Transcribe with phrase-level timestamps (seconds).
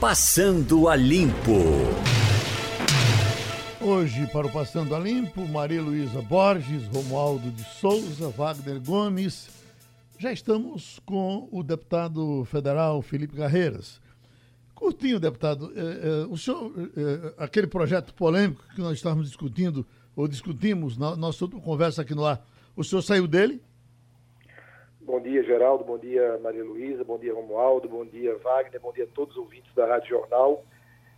[0.00, 1.60] Passando a Limpo.
[3.82, 9.50] Hoje, para o Passando a Limpo, Maria Luísa Borges, Romualdo de Souza, Wagner Gomes.
[10.18, 14.00] Já estamos com o deputado federal Felipe Carreiras.
[14.74, 19.86] Curtinho, deputado, é, é, o senhor, é, aquele projeto polêmico que nós estávamos discutindo,
[20.16, 22.42] ou discutimos na nossa outra conversa aqui no ar,
[22.74, 23.60] o senhor saiu dele?
[25.10, 25.82] Bom dia, Geraldo.
[25.82, 27.02] Bom dia, Maria Luísa.
[27.02, 27.88] Bom dia, Romualdo.
[27.88, 28.80] Bom dia, Wagner.
[28.80, 30.62] Bom dia a todos os ouvintes da Rádio Jornal.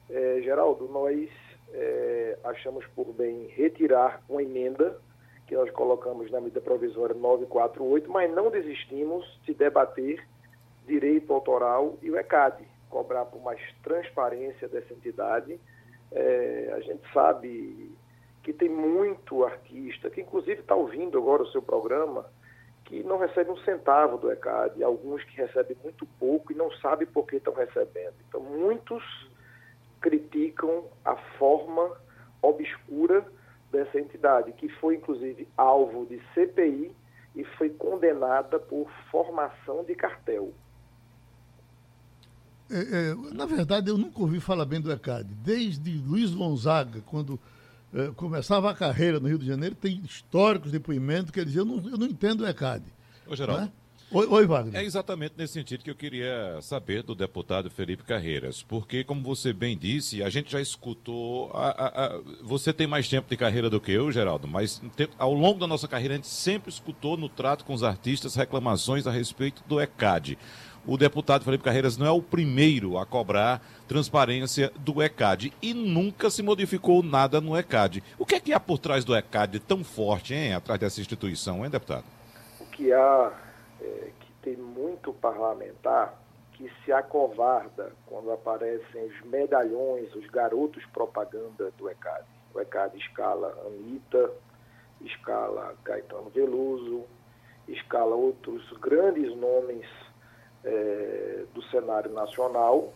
[0.08, 1.28] É, Geraldo, nós
[1.74, 4.98] é, achamos por bem retirar uma emenda
[5.46, 10.26] que nós colocamos na medida provisória 948, mas não desistimos de debater
[10.86, 15.60] direito autoral e o ECAD, cobrar por mais transparência dessa entidade.
[16.12, 17.94] É, a gente sabe
[18.42, 22.24] que tem muito artista, que inclusive está ouvindo agora o seu programa,
[22.92, 27.06] que não recebe um centavo do ECAD, alguns que recebem muito pouco e não sabem
[27.06, 28.12] por que estão recebendo.
[28.28, 29.02] Então, muitos
[29.98, 31.96] criticam a forma
[32.42, 33.24] obscura
[33.70, 36.94] dessa entidade, que foi inclusive alvo de CPI
[37.34, 40.52] e foi condenada por formação de cartel.
[42.70, 45.32] É, é, na verdade, eu nunca ouvi falar bem do ECAD.
[45.42, 47.40] Desde Luiz Gonzaga, quando
[48.16, 51.90] começava a carreira no Rio de Janeiro, tem históricos depoimentos que ele dizia, eu não,
[51.90, 52.84] eu não entendo o ECAD.
[53.26, 53.62] Ô, Geraldo.
[53.62, 53.72] Né?
[54.14, 54.78] Oi, oi, Wagner.
[54.78, 59.54] É exatamente nesse sentido que eu queria saber do deputado Felipe Carreiras, porque, como você
[59.54, 61.50] bem disse, a gente já escutou.
[61.54, 64.82] A, a, a, você tem mais tempo de carreira do que eu, Geraldo, mas
[65.16, 69.06] ao longo da nossa carreira a gente sempre escutou no trato com os artistas reclamações
[69.06, 70.36] a respeito do ECAD
[70.86, 76.30] o deputado Felipe Carreiras não é o primeiro a cobrar transparência do ECAD e nunca
[76.30, 78.02] se modificou nada no ECAD.
[78.18, 81.64] O que é que há por trás do ECAD tão forte, hein, atrás dessa instituição,
[81.64, 82.04] hein, deputado?
[82.60, 83.32] O que há
[83.80, 86.14] é que tem muito parlamentar
[86.52, 92.24] que se acovarda quando aparecem os medalhões, os garotos propaganda do ECAD.
[92.54, 94.30] O ECAD escala Anitta,
[95.00, 97.04] escala Caetano Veloso,
[97.68, 99.86] escala outros grandes nomes
[100.64, 102.92] é, do cenário nacional.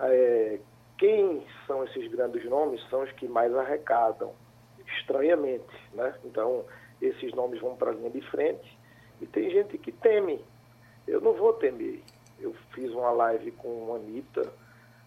[0.00, 0.58] É,
[0.98, 4.32] quem são esses grandes nomes são os que mais arrecadam,
[4.98, 5.74] estranhamente.
[5.94, 6.14] Né?
[6.24, 6.64] Então,
[7.00, 8.78] esses nomes vão para a linha de frente
[9.20, 10.44] e tem gente que teme.
[11.06, 12.02] Eu não vou temer.
[12.38, 14.50] Eu fiz uma live com a Anitta,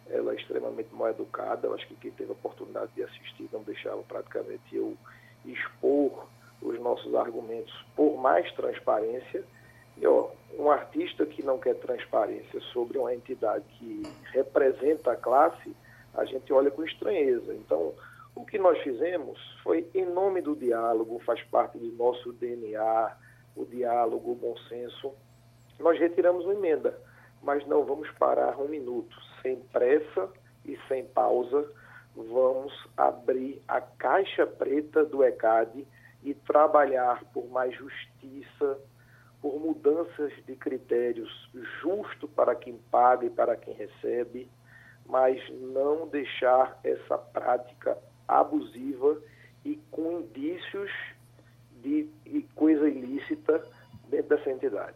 [0.09, 3.63] ela é extremamente mal educada, eu acho que quem teve a oportunidade de assistir não
[3.63, 4.95] deixava praticamente eu
[5.45, 6.27] expor
[6.61, 9.43] os nossos argumentos por mais transparência.
[9.97, 15.75] E, ó, um artista que não quer transparência sobre uma entidade que representa a classe,
[16.13, 17.53] a gente olha com estranheza.
[17.53, 17.93] Então,
[18.35, 23.15] o que nós fizemos foi, em nome do diálogo, faz parte do nosso DNA,
[23.55, 25.13] o diálogo, o bom senso,
[25.79, 26.97] nós retiramos uma emenda,
[27.41, 29.15] mas não vamos parar um minuto.
[29.41, 30.29] Sem pressa
[30.65, 31.69] e sem pausa,
[32.15, 35.85] vamos abrir a caixa preta do ECAD
[36.23, 38.79] e trabalhar por mais justiça,
[39.43, 41.29] por mudanças de critérios
[41.81, 44.49] justo para quem paga e para quem recebe,
[45.05, 45.37] mas
[45.73, 49.21] não deixar essa prática abusiva
[49.65, 50.89] e com indícios
[51.81, 53.61] de, de coisa ilícita
[54.09, 54.95] dentro dessa entidade.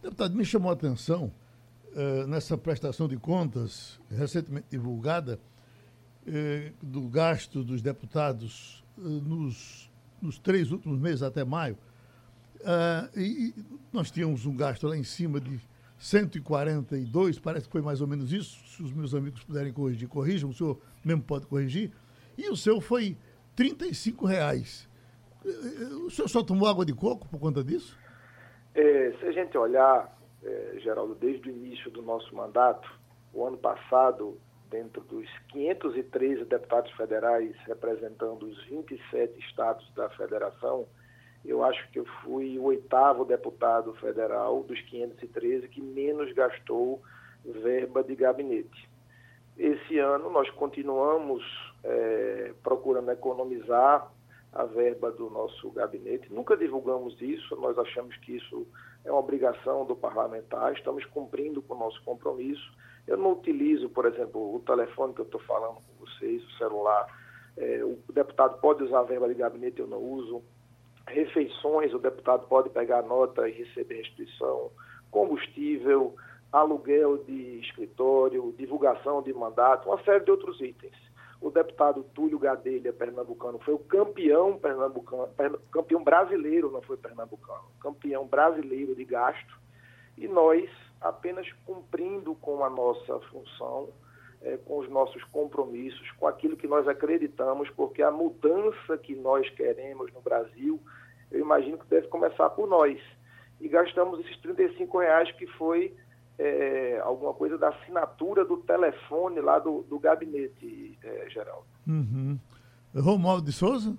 [0.00, 1.30] Deputado, me chamou a atenção
[1.92, 5.38] uh, nessa prestação de contas recentemente divulgada
[6.26, 9.90] uh, do gasto dos deputados uh, nos,
[10.22, 11.76] nos três últimos meses até maio
[12.64, 13.54] Uh, e,
[13.92, 15.60] nós tínhamos um gasto lá em cima de
[15.98, 18.58] 142, parece que foi mais ou menos isso.
[18.66, 21.92] Se os meus amigos puderem corrigir, corrijam, o senhor mesmo pode corrigir.
[22.36, 23.16] E o seu foi
[23.54, 24.88] 35 reais.
[26.06, 27.98] O senhor só tomou água de coco por conta disso?
[28.74, 32.90] É, se a gente olhar, é, Geraldo, desde o início do nosso mandato,
[33.32, 34.38] o ano passado,
[34.70, 40.86] dentro dos 513 deputados federais representando os 27 estados da federação,
[41.44, 47.02] eu acho que eu fui o oitavo deputado federal dos 513 que menos gastou
[47.44, 48.88] verba de gabinete.
[49.56, 51.44] Esse ano nós continuamos
[51.84, 54.10] é, procurando economizar
[54.52, 56.32] a verba do nosso gabinete.
[56.32, 58.66] Nunca divulgamos isso, nós achamos que isso
[59.04, 62.72] é uma obrigação do parlamentar, estamos cumprindo com o nosso compromisso.
[63.06, 67.06] Eu não utilizo, por exemplo, o telefone que eu estou falando com vocês, o celular.
[67.56, 70.42] É, o deputado pode usar a verba de gabinete, eu não uso
[71.06, 74.70] refeições, o deputado pode pegar nota e receber restituição,
[75.10, 76.14] combustível,
[76.52, 80.94] aluguel de escritório, divulgação de mandato, uma série de outros itens.
[81.40, 85.28] O deputado Túlio Gadelha, pernambucano, foi o campeão pernambucano,
[85.70, 89.58] campeão brasileiro, não foi pernambucano, campeão brasileiro de gasto,
[90.16, 90.70] e nós,
[91.00, 93.88] apenas cumprindo com a nossa função,
[94.44, 99.48] é, com os nossos compromissos, com aquilo que nós acreditamos, porque a mudança que nós
[99.50, 100.80] queremos no Brasil,
[101.30, 103.00] eu imagino que deve começar por nós.
[103.60, 105.96] E gastamos esses 35 reais que foi
[106.38, 111.64] é, alguma coisa da assinatura do telefone lá do, do gabinete, é, Geraldo.
[111.86, 112.38] Uhum.
[112.94, 113.96] Romualdo de Souza?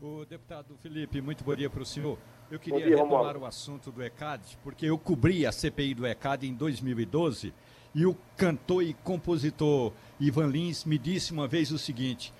[0.00, 2.16] O deputado Felipe, muito bom dia para o senhor.
[2.50, 3.40] Eu queria dia, retomar Romualdo.
[3.40, 7.52] o assunto do ECAD, porque eu cobri a CPI do ECAD em 2012
[7.94, 12.32] e o cantor e compositor Ivan Lins me disse uma vez o seguinte: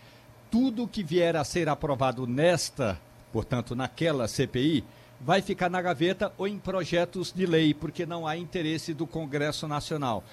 [0.51, 3.01] tudo que vier a ser aprovado nesta,
[3.33, 4.85] portanto, naquela CPI,
[5.21, 9.69] vai ficar na gaveta ou em projetos de lei, porque não há interesse do Congresso
[9.69, 10.25] Nacional.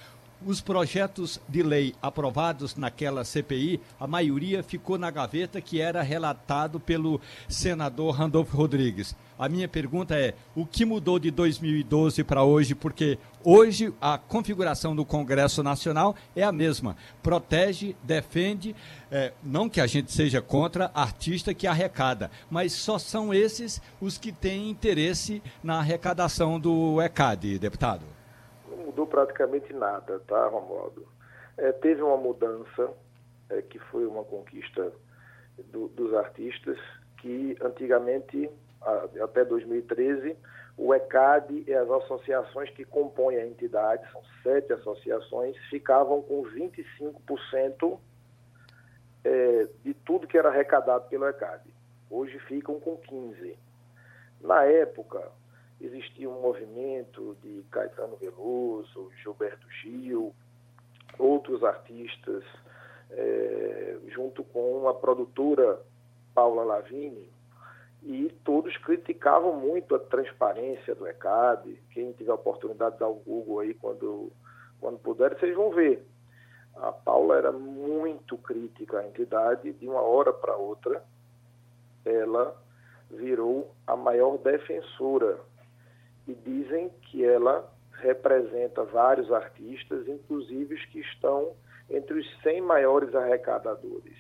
[0.46, 6.80] Os projetos de lei aprovados naquela CPI, a maioria ficou na gaveta que era relatado
[6.80, 7.20] pelo
[7.50, 9.14] senador Randolfo Rodrigues.
[9.38, 12.74] A minha pergunta é: o que mudou de 2012 para hoje?
[12.74, 16.96] Porque hoje a configuração do Congresso Nacional é a mesma.
[17.22, 18.74] Protege, defende,
[19.12, 24.18] é, não que a gente seja contra artista que arrecada, mas só são esses os
[24.18, 28.19] que têm interesse na arrecadação do ECAD, deputado
[29.00, 31.08] mudou praticamente nada, tá, Romualdo?
[31.58, 32.92] É, teve uma mudança,
[33.50, 34.92] é, que foi uma conquista
[35.72, 36.78] do, dos artistas,
[37.18, 38.50] que antigamente,
[38.82, 40.36] a, até 2013,
[40.78, 47.98] o ECAD e as associações que compõem a entidade, são sete associações, ficavam com 25%
[49.24, 51.64] é, de tudo que era arrecadado pelo ECAD.
[52.10, 53.56] Hoje ficam com 15%.
[54.42, 55.32] Na época,
[55.82, 60.34] existia um movimento de Caetano Veloso, Gilberto Gil,
[61.18, 62.44] outros artistas,
[63.12, 65.80] é, junto com a produtora
[66.34, 67.30] Paula Lavigne,
[68.04, 71.82] e todos criticavam muito a transparência do ECAD.
[71.92, 74.32] Quem tiver a oportunidade de dar um Google aí quando,
[74.80, 76.06] quando puder, vocês vão ver.
[76.76, 81.04] A Paula era muito crítica à entidade, de uma hora para outra,
[82.06, 82.56] ela
[83.12, 85.40] virou a maior defensora
[86.30, 91.56] e dizem que ela representa vários artistas, inclusive os que estão
[91.90, 94.18] entre os 100 maiores arrecadadores.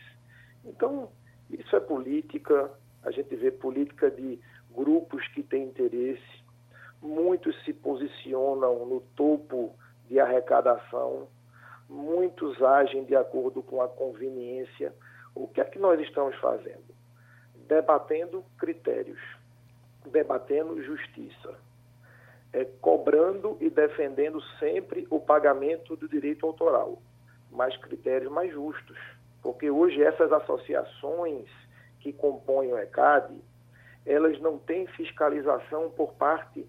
[0.65, 1.11] Então,
[1.51, 2.71] isso é política,
[3.03, 4.39] a gente vê política de
[4.71, 6.43] grupos que têm interesse,
[6.99, 9.75] muitos se posicionam no topo
[10.07, 11.27] de arrecadação,
[11.87, 14.93] muitos agem de acordo com a conveniência.
[15.35, 16.95] O que é que nós estamos fazendo?
[17.67, 19.21] Debatendo critérios,
[20.11, 21.68] debatendo justiça
[22.51, 27.01] é, cobrando e defendendo sempre o pagamento do direito autoral,
[27.51, 28.97] mas critérios mais justos.
[29.41, 31.47] Porque hoje essas associações
[31.99, 33.41] que compõem o ECAD,
[34.05, 36.65] elas não têm fiscalização por parte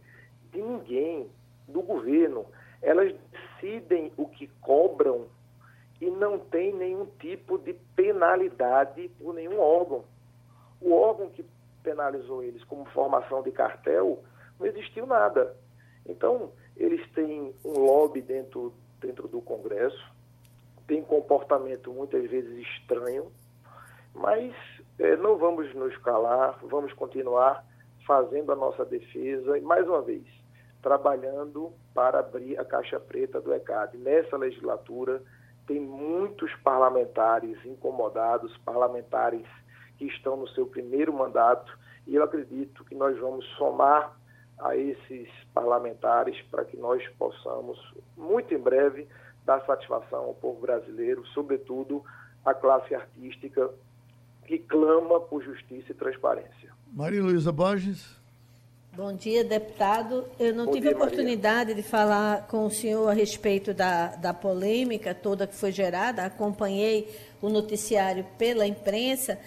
[0.52, 1.30] de ninguém,
[1.66, 2.46] do governo.
[2.82, 5.28] Elas decidem o que cobram
[6.00, 10.04] e não tem nenhum tipo de penalidade por nenhum órgão.
[10.80, 11.44] O órgão que
[11.82, 14.22] penalizou eles como formação de cartel
[14.58, 15.56] não existiu nada.
[16.06, 20.02] Então, eles têm um lobby dentro, dentro do Congresso,
[20.86, 23.30] tem comportamento muitas vezes estranho,
[24.14, 24.54] mas
[24.98, 27.64] é, não vamos nos calar, vamos continuar
[28.06, 30.24] fazendo a nossa defesa e, mais uma vez,
[30.82, 33.98] trabalhando para abrir a caixa preta do ECAD.
[33.98, 35.22] Nessa legislatura,
[35.66, 39.46] tem muitos parlamentares incomodados, parlamentares
[39.96, 44.16] que estão no seu primeiro mandato, e eu acredito que nós vamos somar
[44.62, 47.78] a esses parlamentares para que nós possamos,
[48.16, 49.06] muito em breve,
[49.44, 52.04] dar satisfação ao povo brasileiro, sobretudo
[52.44, 53.70] à classe artística
[54.44, 56.70] que clama por justiça e transparência.
[56.92, 58.18] Maria Luísa Borges.
[58.92, 60.24] Bom dia, deputado.
[60.38, 61.74] Eu não Bom tive dia, oportunidade Maria.
[61.76, 66.24] de falar com o senhor a respeito da, da polêmica toda que foi gerada.
[66.24, 67.08] Acompanhei
[67.40, 69.38] o noticiário pela imprensa.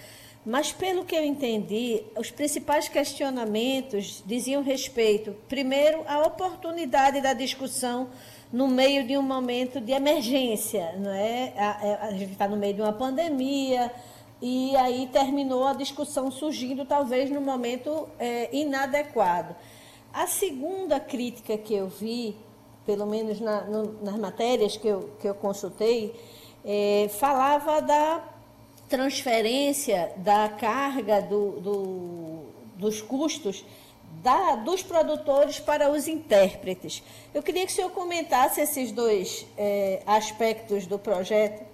[0.45, 8.09] Mas, pelo que eu entendi, os principais questionamentos diziam respeito, primeiro, à oportunidade da discussão
[8.51, 10.95] no meio de um momento de emergência.
[10.99, 11.53] Não é?
[11.57, 13.89] a, é, gente está no meio de uma pandemia,
[14.41, 19.55] e aí terminou a discussão surgindo, talvez, no momento é, inadequado.
[20.11, 22.35] A segunda crítica que eu vi,
[22.85, 26.13] pelo menos na, no, nas matérias que eu, que eu consultei,
[26.65, 28.32] é, falava da
[28.89, 33.65] transferência da carga do, do, dos custos
[34.21, 37.03] da, dos produtores para os intérpretes.
[37.33, 41.65] Eu queria que o senhor comentasse esses dois é, aspectos do projeto.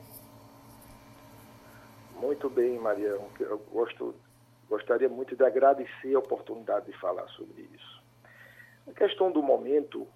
[2.20, 3.18] Muito bem, Maria.
[3.40, 4.16] Eu gosto,
[4.70, 8.04] gostaria muito de agradecer a oportunidade de falar sobre isso.
[8.88, 10.08] A questão do momento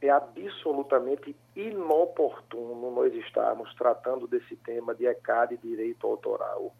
[0.00, 6.72] é absolutamente inoportuno nós estarmos tratando desse tema de ECAD e direito autoral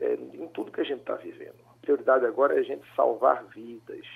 [0.00, 1.56] é, em tudo que a gente está vivendo.
[1.72, 4.06] A prioridade agora é a gente salvar vidas,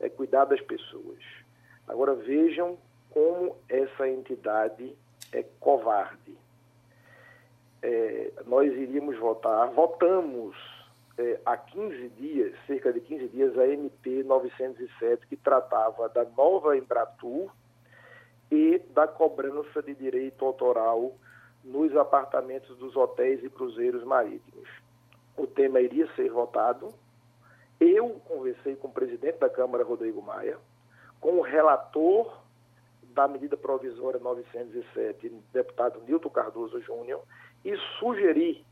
[0.00, 1.22] é cuidar das pessoas.
[1.86, 2.76] Agora vejam
[3.10, 4.94] como essa entidade
[5.32, 6.36] é covarde.
[7.82, 10.56] É, nós iríamos votar, votamos
[11.18, 16.76] é, há 15 dias, cerca de 15 dias, a MP 907, que tratava da nova
[16.76, 17.50] Embratur
[18.50, 21.12] e da cobrança de direito autoral
[21.64, 24.68] nos apartamentos dos hotéis e cruzeiros marítimos.
[25.36, 26.94] O tema iria ser votado.
[27.80, 30.56] Eu conversei com o presidente da Câmara, Rodrigo Maia,
[31.20, 32.40] com o relator
[33.12, 37.22] da medida provisória 907, deputado Nilton Cardoso Júnior,
[37.64, 38.64] e sugeri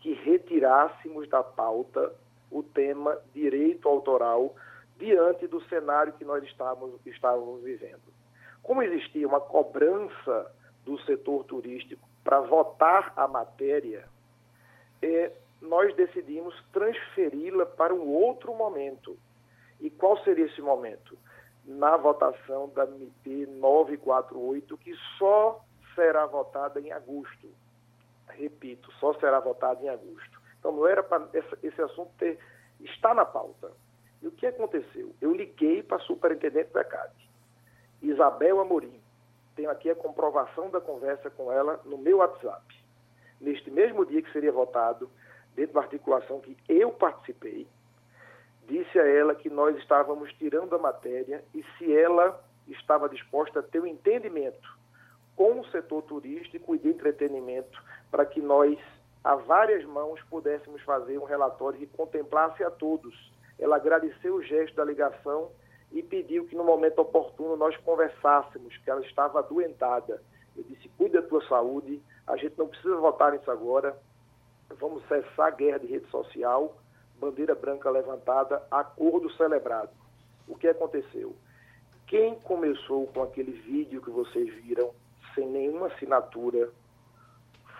[0.00, 2.12] que retirássemos da pauta
[2.50, 4.54] o tema direito autoral
[4.98, 8.00] diante do cenário que nós estávamos, estávamos vivendo.
[8.62, 10.52] Como existia uma cobrança
[10.84, 14.06] do setor turístico para votar a matéria,
[15.02, 19.16] é, nós decidimos transferi-la para um outro momento.
[19.80, 21.18] E qual seria esse momento?
[21.64, 25.64] Na votação da MP 948, que só
[25.94, 27.48] será votada em agosto
[28.40, 30.40] repito, só será votado em agosto.
[30.58, 31.28] Então não era para
[31.62, 32.38] esse, assunto ter,
[32.80, 33.70] estar na pauta.
[34.22, 35.14] E o que aconteceu?
[35.20, 37.29] Eu liguei para a superintendente da CAD,
[38.02, 39.00] Isabel Amorim.
[39.56, 42.64] Tenho aqui a comprovação da conversa com ela no meu WhatsApp.
[43.40, 45.10] Neste mesmo dia que seria votado,
[45.54, 47.66] dentro da articulação que eu participei,
[48.66, 53.62] disse a ela que nós estávamos tirando a matéria e se ela estava disposta a
[53.62, 54.78] ter um entendimento
[55.34, 58.78] com o setor turístico e de entretenimento para que nós,
[59.24, 63.32] a várias mãos, pudéssemos fazer um relatório que contemplasse a todos.
[63.58, 65.50] Ela agradeceu o gesto da ligação
[65.92, 70.22] e pediu que no momento oportuno nós conversássemos, que ela estava adoentada.
[70.56, 73.96] Eu disse, cuida da tua saúde, a gente não precisa votar nisso agora,
[74.78, 76.76] vamos cessar a guerra de rede social,
[77.18, 79.90] bandeira branca levantada, acordo celebrado.
[80.46, 81.34] O que aconteceu?
[82.06, 84.90] Quem começou com aquele vídeo que vocês viram
[85.34, 86.70] sem nenhuma assinatura,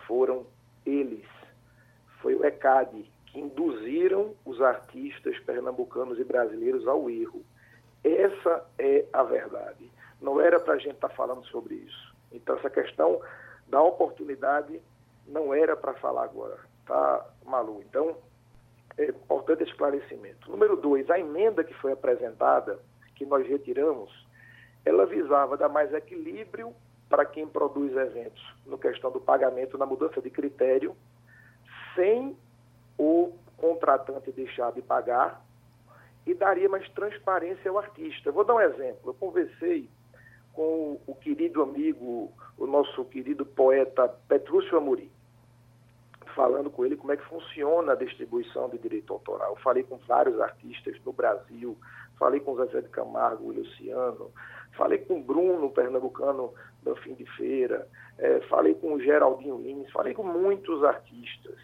[0.06, 0.46] foram
[0.84, 1.26] eles.
[2.20, 7.44] Foi o ECAD que induziram os artistas pernambucanos e brasileiros ao erro.
[8.04, 9.90] Essa é a verdade.
[10.20, 12.14] Não era para a gente estar tá falando sobre isso.
[12.32, 13.20] Então, essa questão
[13.68, 14.80] da oportunidade
[15.26, 16.58] não era para falar agora.
[16.86, 17.82] Tá, Malu?
[17.88, 18.16] Então,
[18.98, 20.50] é importante esclarecimento.
[20.50, 22.78] Número dois, a emenda que foi apresentada,
[23.14, 24.10] que nós retiramos,
[24.84, 26.74] ela visava dar mais equilíbrio
[27.08, 30.96] para quem produz eventos no questão do pagamento na mudança de critério,
[31.94, 32.36] sem
[32.96, 35.44] o contratante deixar de pagar
[36.30, 38.30] e daria mais transparência ao artista.
[38.30, 39.10] Vou dar um exemplo.
[39.10, 39.88] Eu conversei
[40.52, 45.10] com o querido amigo, o nosso querido poeta Petrúcio Amorim,
[46.34, 49.50] falando com ele como é que funciona a distribuição de direito autoral.
[49.50, 51.76] Eu falei com vários artistas no Brasil,
[52.16, 54.30] falei com o Zé de Camargo, Luciano,
[54.76, 60.14] falei com Bruno, pernambucano do Fim de Feira, é, falei com o Geraldinho Lins, falei
[60.14, 61.58] com muitos artistas.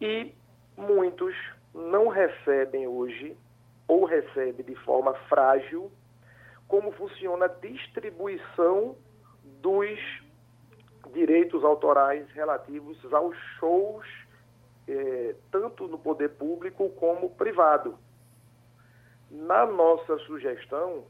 [0.00, 0.34] E
[0.76, 1.34] muitos
[1.74, 3.36] não recebem hoje,
[3.86, 5.90] ou recebem de forma frágil,
[6.68, 8.96] como funciona a distribuição
[9.60, 9.98] dos
[11.12, 14.06] direitos autorais relativos aos shows,
[14.88, 17.98] é, tanto no poder público como privado.
[19.30, 21.04] Na nossa sugestão,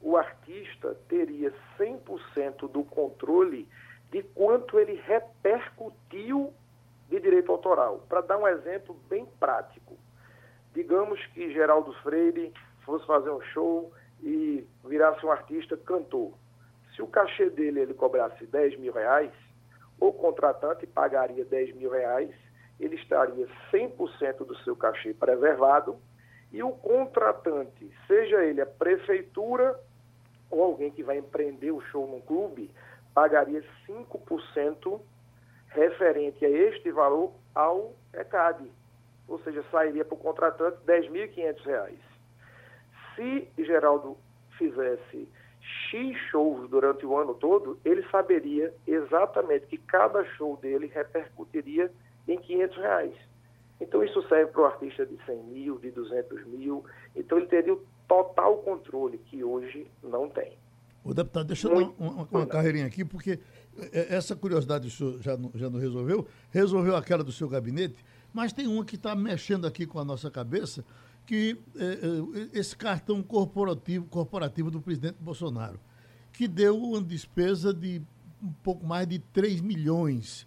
[0.00, 3.68] o artista teria 100% do controle
[4.10, 6.52] de quanto ele repercutiu
[7.08, 8.04] de direito autoral.
[8.08, 9.96] Para dar um exemplo bem prático,
[10.74, 12.52] digamos que Geraldo Freire
[12.84, 16.32] fosse fazer um show e virasse um artista cantor.
[16.94, 19.32] Se o cachê dele ele cobrasse 10 mil reais,
[19.98, 22.30] o contratante pagaria 10 mil reais,
[22.78, 25.96] ele estaria 100% do seu cachê preservado
[26.52, 29.78] e o contratante, seja ele a prefeitura
[30.50, 32.70] ou alguém que vai empreender o show num clube
[33.14, 35.00] pagaria 5%
[35.68, 38.70] referente a este valor ao ECAD.
[39.28, 41.94] Ou seja, sairia para o contratante R$ 10.500.
[43.16, 44.16] Se Geraldo
[44.58, 45.28] fizesse
[45.90, 51.90] X shows durante o ano todo, ele saberia exatamente que cada show dele repercutiria
[52.26, 53.14] em 500 reais.
[53.80, 56.84] Então isso serve para o artista de 100 mil, de 200 mil.
[57.16, 60.56] Então ele teria o total controle que hoje não tem.
[61.04, 63.40] O deputado, deixa eu dar uma, uma, carreirinha aqui, porque
[63.92, 68.04] é, essa curiosidade o senhor já não, já não resolveu, resolveu aquela do seu gabinete,
[68.32, 70.84] mas tem uma que está mexendo aqui com a nossa cabeça,
[71.26, 75.78] que é, é, esse cartão corporativo, corporativo do presidente Bolsonaro,
[76.32, 78.02] que deu uma despesa de
[78.42, 80.46] um pouco mais de 3 milhões.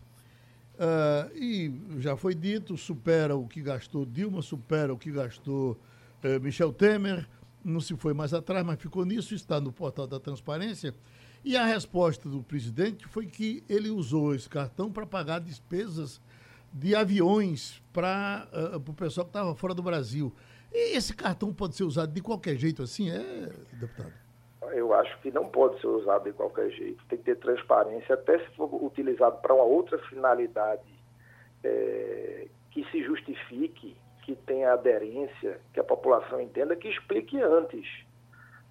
[0.75, 5.79] Uh, e já foi dito, supera o que gastou Dilma, supera o que gastou
[6.21, 7.25] uh, Michel Temer,
[7.63, 10.93] não se foi mais atrás, mas ficou nisso, está no portal da transparência.
[11.43, 16.19] E a resposta do presidente foi que ele usou esse cartão para pagar despesas
[16.75, 20.33] de aviões para uh, o pessoal que estava fora do Brasil.
[20.73, 24.11] E esse cartão pode ser usado de qualquer jeito assim, é, deputado?
[24.73, 27.01] eu acho que não pode ser usado de qualquer jeito.
[27.07, 30.83] Tem que ter transparência, até se for utilizado para uma outra finalidade
[31.63, 37.87] é, que se justifique, que tenha aderência, que a população entenda, que explique antes.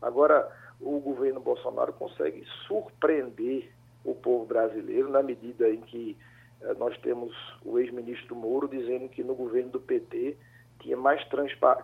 [0.03, 3.73] Agora, o governo Bolsonaro consegue surpreender
[4.05, 6.19] o povo brasileiro na medida em que
[6.79, 10.37] nós temos o ex-ministro Moro dizendo que no governo do PT
[10.81, 11.21] tinha mais,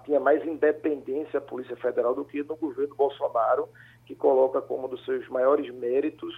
[0.05, 3.69] tinha mais independência a Polícia Federal do que no governo Bolsonaro
[4.07, 6.35] que coloca como um dos seus maiores méritos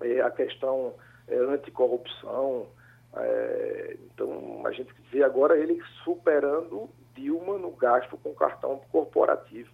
[0.00, 0.94] é, a questão
[1.28, 2.66] é, anticorrupção.
[3.14, 9.70] É, então, a gente vê agora ele superando Dilma no gasto com cartão corporativo.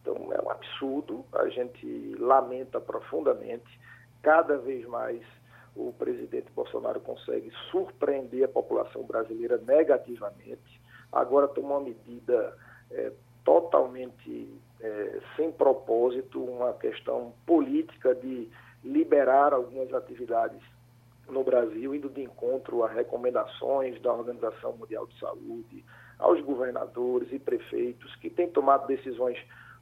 [0.00, 3.80] Então, é um absurdo, a gente lamenta profundamente.
[4.22, 5.20] Cada vez mais
[5.78, 10.80] o presidente Bolsonaro consegue surpreender a população brasileira negativamente.
[11.12, 12.56] Agora toma uma medida
[12.90, 13.12] é,
[13.44, 18.50] totalmente é, sem propósito, uma questão política de
[18.82, 20.60] liberar algumas atividades
[21.28, 25.84] no Brasil, indo de encontro a recomendações da Organização Mundial de Saúde,
[26.18, 29.38] aos governadores e prefeitos que têm tomado decisões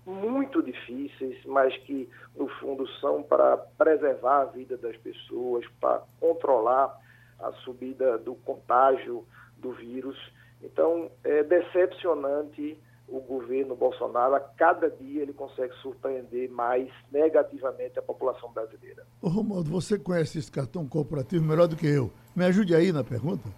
[0.06, 6.96] muito difíceis, mas que, no fundo, são para preservar a vida das pessoas, para controlar
[7.40, 9.26] a subida do contágio
[9.58, 10.16] do vírus.
[10.62, 18.02] Então, é decepcionante o governo Bolsonaro, a cada dia ele consegue surpreender mais negativamente a
[18.02, 19.04] população brasileira.
[19.22, 22.10] Ô Romualdo, você conhece esse cartão corporativo melhor do que eu.
[22.34, 23.48] Me ajude aí na pergunta.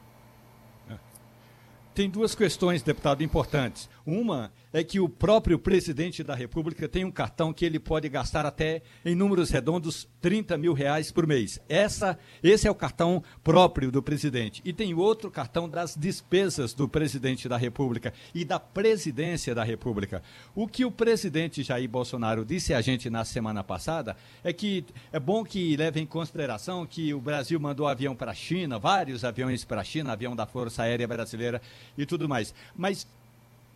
[1.98, 3.90] Tem duas questões, deputado, importantes.
[4.06, 8.46] Uma é que o próprio presidente da República tem um cartão que ele pode gastar
[8.46, 11.58] até, em números redondos, 30 mil reais por mês.
[11.68, 14.62] Essa, esse é o cartão próprio do presidente.
[14.64, 20.22] E tem outro cartão das despesas do presidente da República e da presidência da República.
[20.54, 25.18] O que o presidente Jair Bolsonaro disse a gente na semana passada é que é
[25.18, 29.64] bom que leve em consideração que o Brasil mandou avião para a China, vários aviões
[29.64, 31.60] para a China, avião da Força Aérea Brasileira
[31.96, 32.54] e tudo mais.
[32.76, 33.06] Mas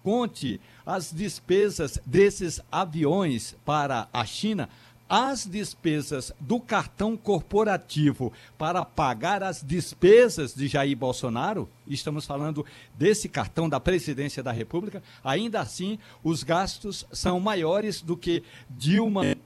[0.03, 4.69] conte as despesas desses aviões para a China,
[5.09, 12.65] as despesas do cartão corporativo para pagar as despesas de Jair Bolsonaro, estamos falando
[12.97, 19.37] desse cartão da presidência da República, ainda assim os gastos são maiores do que Dilma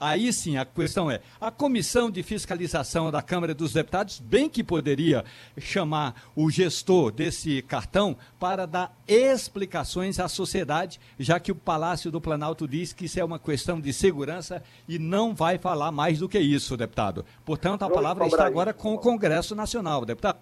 [0.00, 4.62] Aí sim, a questão é: a comissão de fiscalização da Câmara dos Deputados, bem que
[4.62, 5.24] poderia
[5.58, 12.20] chamar o gestor desse cartão para dar explicações à sociedade, já que o Palácio do
[12.20, 16.28] Planalto diz que isso é uma questão de segurança e não vai falar mais do
[16.28, 17.24] que isso, deputado.
[17.44, 20.38] Portanto, a palavra está agora com o Congresso Nacional, deputado.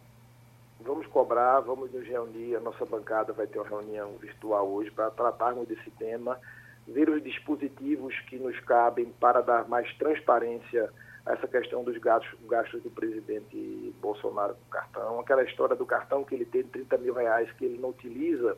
[0.81, 2.57] Vamos cobrar, vamos nos reunir.
[2.57, 6.39] A nossa bancada vai ter uma reunião virtual hoje para tratarmos desse tema
[6.87, 10.91] ver os dispositivos que nos cabem para dar mais transparência
[11.25, 15.19] a essa questão dos gastos, gastos do presidente Bolsonaro com cartão.
[15.19, 18.57] Aquela história do cartão que ele tem 30 mil reais que ele não utiliza,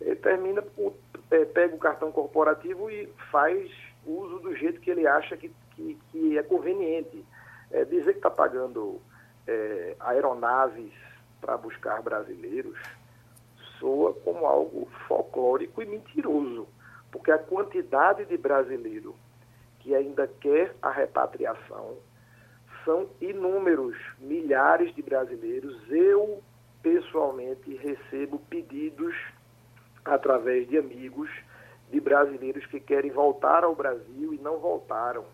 [0.00, 0.64] ele termina,
[1.30, 3.70] é, pega o cartão corporativo e faz
[4.04, 7.24] uso do jeito que ele acha que, que, que é conveniente.
[7.70, 9.00] É, dizer que está pagando
[9.46, 10.92] é, aeronaves
[11.40, 12.76] para buscar brasileiros
[13.78, 16.66] soa como algo folclórico e mentiroso
[17.10, 19.14] porque a quantidade de brasileiro
[19.80, 21.96] que ainda quer a repatriação
[22.84, 25.76] são inúmeros, milhares de brasileiros.
[25.90, 26.42] Eu,
[26.82, 29.14] pessoalmente, recebo pedidos
[30.04, 31.30] através de amigos
[31.90, 35.24] de brasileiros que querem voltar ao Brasil e não voltaram.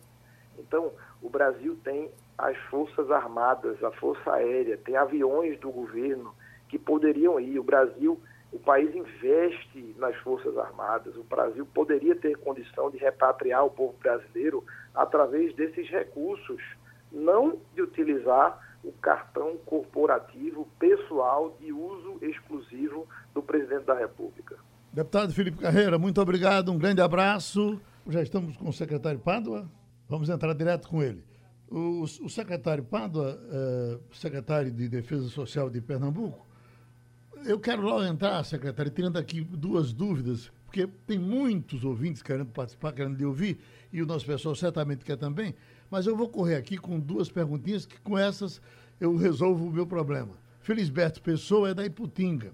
[0.59, 6.35] Então, o Brasil tem as Forças Armadas, a Força Aérea, tem aviões do governo
[6.69, 7.59] que poderiam ir.
[7.59, 8.21] O Brasil
[8.53, 11.17] o país investe nas Forças Armadas.
[11.17, 16.63] O Brasil poderia ter condição de repatriar o povo brasileiro através desses recursos,
[17.11, 24.57] não de utilizar o cartão corporativo pessoal de uso exclusivo do presidente da República.
[24.93, 27.81] Deputado Felipe Carreira, muito obrigado, um grande abraço.
[28.09, 29.69] Já estamos com o secretário Pádua,
[30.09, 31.25] vamos entrar direto com ele.
[31.69, 36.46] O, o secretário Pádua, é, secretário de Defesa Social de Pernambuco,
[37.45, 42.93] eu quero logo entrar, secretário, tirando aqui duas dúvidas, porque tem muitos ouvintes querendo participar,
[42.93, 43.59] querendo lhe ouvir,
[43.93, 45.55] e o nosso pessoal certamente quer também,
[45.91, 48.61] mas eu vou correr aqui com duas perguntinhas que com essas
[49.01, 50.33] eu resolvo o meu problema.
[50.61, 52.53] Felisberto Pessoa é da Iputinga.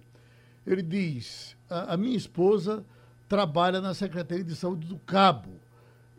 [0.67, 2.85] Ele diz: a, a minha esposa
[3.29, 5.51] trabalha na Secretaria de Saúde do Cabo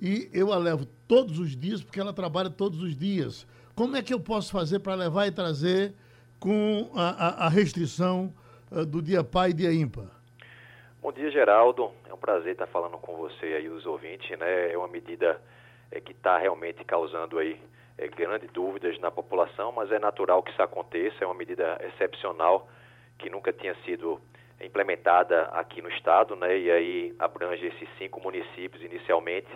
[0.02, 3.45] e eu a levo todos os dias porque ela trabalha todos os dias.
[3.76, 5.93] Como é que eu posso fazer para levar e trazer
[6.39, 8.34] com a, a, a restrição
[8.81, 10.07] do dia pai e dia ímpar?
[11.01, 11.91] Bom dia, Geraldo.
[12.09, 14.71] É um prazer estar falando com você aí, os ouvintes, né?
[14.71, 15.39] É uma medida
[15.91, 17.59] é, que está realmente causando aí
[17.97, 21.23] é, grandes dúvidas na população, mas é natural que isso aconteça.
[21.23, 22.67] É uma medida excepcional
[23.19, 24.19] que nunca tinha sido
[24.59, 26.57] implementada aqui no estado, né?
[26.57, 29.49] E aí abrange esses cinco municípios inicialmente,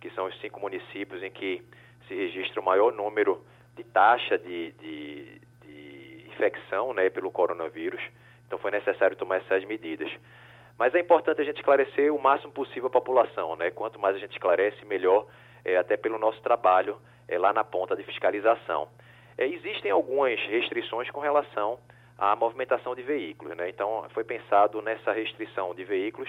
[0.00, 1.62] que são os cinco municípios em que
[2.08, 3.44] se registra o maior número
[3.76, 8.00] de taxa de, de, de infecção, né, pelo coronavírus.
[8.52, 10.12] Então foi necessário tomar essas medidas.
[10.78, 13.70] Mas é importante a gente esclarecer o máximo possível a população, né?
[13.70, 15.26] Quanto mais a gente esclarece, melhor,
[15.64, 18.88] é, até pelo nosso trabalho é, lá na ponta de fiscalização.
[19.38, 21.78] É, existem algumas restrições com relação
[22.18, 23.56] à movimentação de veículos.
[23.56, 23.70] Né?
[23.70, 26.28] Então, foi pensado nessa restrição de veículos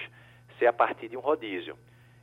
[0.58, 1.76] ser a partir de um rodízio.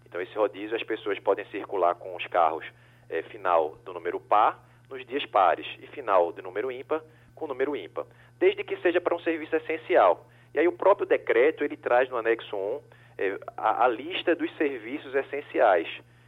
[0.07, 2.65] Então, esse rodízio, as pessoas podem circular com os carros
[3.07, 4.57] é, final do número par
[4.89, 7.03] nos dias pares e final do número ímpar
[7.41, 8.05] com número ímpar,
[8.39, 10.29] desde que seja para um serviço essencial.
[10.53, 12.81] E aí o próprio decreto, ele traz no anexo 1
[13.17, 15.87] é, a, a lista dos serviços essenciais,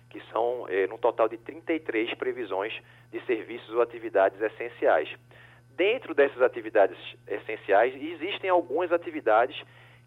[0.09, 2.73] que são é, no total de 33 previsões
[3.11, 5.07] de serviços ou atividades essenciais.
[5.77, 6.97] Dentro dessas atividades
[7.27, 9.55] essenciais, existem algumas atividades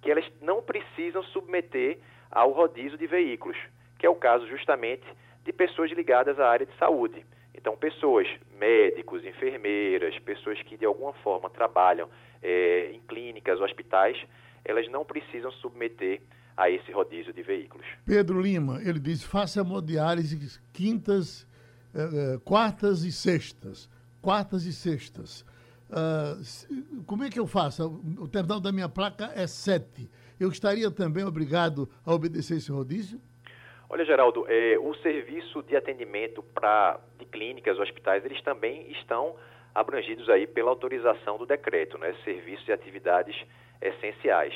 [0.02, 1.98] que elas não precisam submeter
[2.32, 3.56] ao rodízio de veículos,
[3.96, 5.04] que é o caso justamente
[5.44, 7.24] de pessoas ligadas à área de saúde.
[7.66, 8.28] Então, pessoas,
[8.60, 12.08] médicos, enfermeiras, pessoas que de alguma forma trabalham
[12.40, 14.16] é, em clínicas, hospitais,
[14.64, 16.22] elas não precisam submeter
[16.56, 17.84] a esse rodízio de veículos.
[18.04, 21.44] Pedro Lima, ele diz: faça hemodiálise quintas,
[21.92, 23.90] eh, eh, quartas e sextas.
[24.22, 25.44] Quartas e sextas.
[25.90, 28.00] Uh, como é que eu faço?
[28.16, 30.08] O terminal da minha placa é 7.
[30.38, 33.20] Eu estaria também obrigado a obedecer esse rodízio?
[33.88, 39.36] Olha, Geraldo, é, o serviço de atendimento para de clínicas, hospitais, eles também estão
[39.74, 42.14] abrangidos aí pela autorização do decreto, né?
[42.24, 43.36] Serviços e atividades
[43.80, 44.54] essenciais.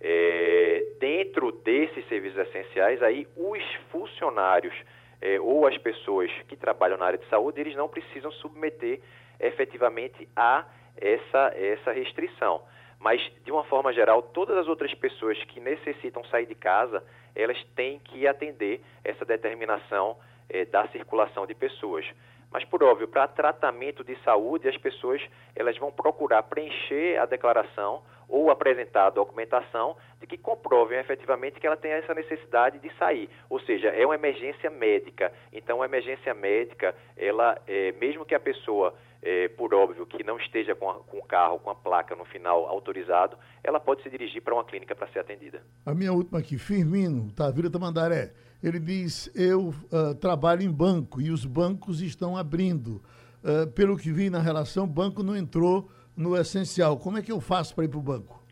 [0.00, 4.74] É, dentro desses serviços essenciais, aí os funcionários
[5.20, 9.00] é, ou as pessoas que trabalham na área de saúde, eles não precisam submeter
[9.40, 10.64] efetivamente a
[10.96, 12.62] essa, essa restrição.
[13.00, 17.02] Mas, de uma forma geral, todas as outras pessoas que necessitam sair de casa,
[17.34, 20.16] elas têm que atender essa determinação
[20.48, 22.04] é, da circulação de pessoas.
[22.50, 25.22] Mas, por óbvio, para tratamento de saúde, as pessoas
[25.54, 31.66] elas vão procurar preencher a declaração ou apresentar a documentação de que comprovem efetivamente que
[31.66, 33.28] ela tem essa necessidade de sair.
[33.48, 35.32] Ou seja, é uma emergência médica.
[35.52, 40.38] Então, a emergência médica, ela, é, mesmo que a pessoa, é, por óbvio, que não
[40.38, 44.10] esteja com, a, com o carro, com a placa no final autorizado, ela pode se
[44.10, 45.62] dirigir para uma clínica para ser atendida.
[45.84, 48.32] A minha última aqui, Firmino, Tavira Tamandaré.
[48.62, 53.02] Ele diz: Eu uh, trabalho em banco e os bancos estão abrindo.
[53.42, 56.96] Uh, pelo que vi na relação, o banco não entrou no essencial.
[56.96, 58.42] Como é que eu faço para ir para o banco?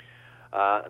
[0.53, 0.89] Ah,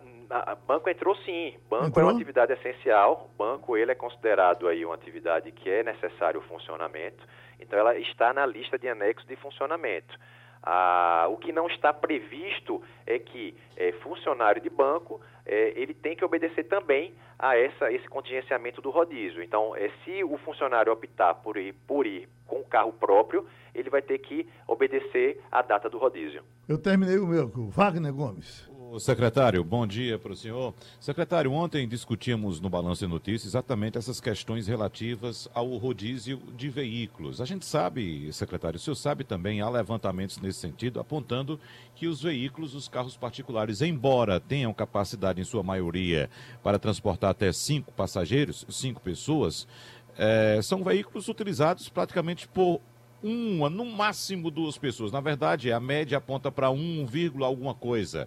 [0.66, 1.54] banco entrou sim.
[1.68, 2.04] Banco entrou?
[2.04, 3.30] é uma atividade essencial.
[3.38, 7.26] Banco ele é considerado aí uma atividade que é necessário o funcionamento.
[7.60, 10.18] Então ela está na lista de anexos de funcionamento.
[10.62, 16.16] Ah, o que não está previsto é que é, funcionário de banco é, ele tem
[16.16, 19.42] que obedecer também a essa, esse contingenciamento do rodízio.
[19.42, 23.88] Então, é, se o funcionário optar por ir, por ir com o carro próprio, ele
[23.88, 26.42] vai ter que obedecer a data do rodízio.
[26.68, 28.68] Eu terminei o meu Wagner Gomes.
[28.98, 30.72] Secretário, bom dia para o senhor.
[30.98, 37.40] Secretário, ontem discutimos no Balanço de Notícias exatamente essas questões relativas ao rodízio de veículos.
[37.40, 41.60] A gente sabe, secretário, o senhor sabe também, há levantamentos nesse sentido, apontando
[41.94, 46.30] que os veículos, os carros particulares, embora tenham capacidade, em sua maioria,
[46.62, 49.68] para transportar até cinco passageiros, cinco pessoas,
[50.16, 52.80] é, são veículos utilizados praticamente por
[53.22, 55.12] uma, no máximo duas pessoas.
[55.12, 57.06] Na verdade, a média aponta para 1,
[57.42, 58.26] alguma coisa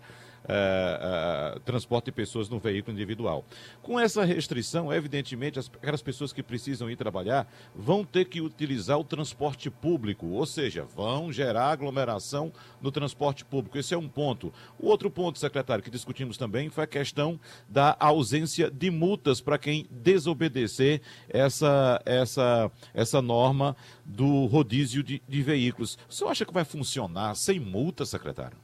[0.49, 3.45] uh, uh, transporte de pessoas no veículo individual.
[3.81, 8.99] Com essa restrição, evidentemente, as, aquelas pessoas que precisam ir trabalhar vão ter que utilizar
[8.99, 13.77] o transporte público, ou seja, vão gerar aglomeração no transporte público.
[13.77, 14.51] Esse é um ponto.
[14.79, 19.57] O outro ponto, secretário, que discutimos também foi a questão da ausência de multas para
[19.57, 25.97] quem desobedecer essa, essa, essa norma do rodízio de, de veículos.
[26.09, 28.57] O senhor acha que vai funcionar sem multa, secretário?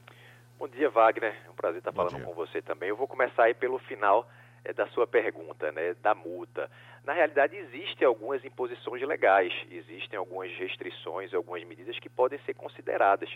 [0.58, 1.36] Bom dia, Wagner.
[1.46, 2.24] É um prazer estar Bom falando dia.
[2.24, 2.88] com você também.
[2.88, 4.26] Eu vou começar aí pelo final
[4.64, 6.70] é, da sua pergunta, né, da multa.
[7.04, 13.28] Na realidade, existem algumas imposições legais, existem algumas restrições, algumas medidas que podem ser consideradas.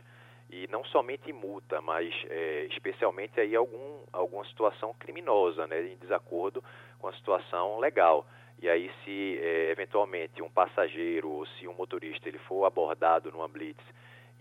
[0.49, 6.65] E não somente multa, mas é, especialmente aí algum, alguma situação criminosa, né, em desacordo
[6.99, 8.27] com a situação legal.
[8.63, 13.47] E aí, se é, eventualmente um passageiro ou se um motorista ele for abordado numa
[13.47, 13.85] blitz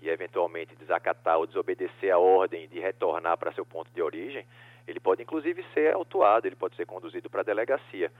[0.01, 4.45] e eventualmente desacatar ou desobedecer a ordem de retornar para seu ponto de origem,
[4.87, 8.11] ele pode inclusive ser autuado, ele pode ser conduzido para a delegacia.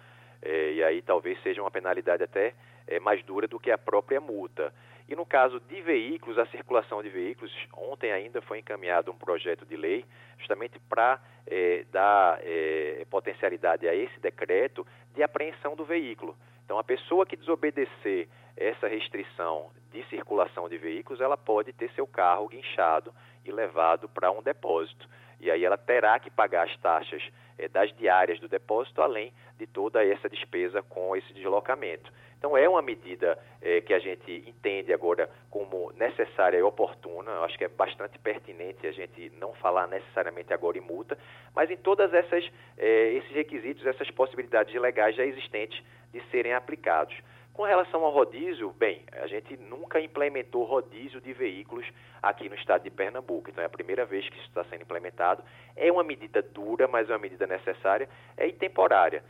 [0.41, 2.53] É, e aí talvez seja uma penalidade até
[2.87, 4.73] é, mais dura do que a própria multa.
[5.07, 9.65] E no caso de veículos, a circulação de veículos, ontem ainda foi encaminhado um projeto
[9.65, 10.05] de lei
[10.37, 16.37] justamente para é, dar é, potencialidade a esse decreto de apreensão do veículo.
[16.63, 22.05] Então, a pessoa que desobedecer essa restrição de circulação de veículos, ela pode ter seu
[22.05, 23.13] carro guinchado
[23.45, 25.07] e levado para um depósito.
[25.39, 27.23] E aí ela terá que pagar as taxas
[27.57, 32.11] é, das diárias do depósito, além de toda essa despesa com esse deslocamento.
[32.37, 37.31] Então é uma medida é, que a gente entende agora como necessária e oportuna.
[37.31, 41.17] Eu acho que é bastante pertinente a gente não falar necessariamente agora em multa,
[41.55, 47.15] mas em todas essas é, esses requisitos, essas possibilidades legais já existentes de serem aplicados.
[47.59, 51.85] Com relação ao rodízio, bem, a gente nunca implementou rodízio de veículos
[52.23, 55.43] aqui no estado de Pernambuco, então é a primeira vez que isso está sendo implementado.
[55.75, 59.21] É uma medida dura, mas é uma medida necessária é, e temporária.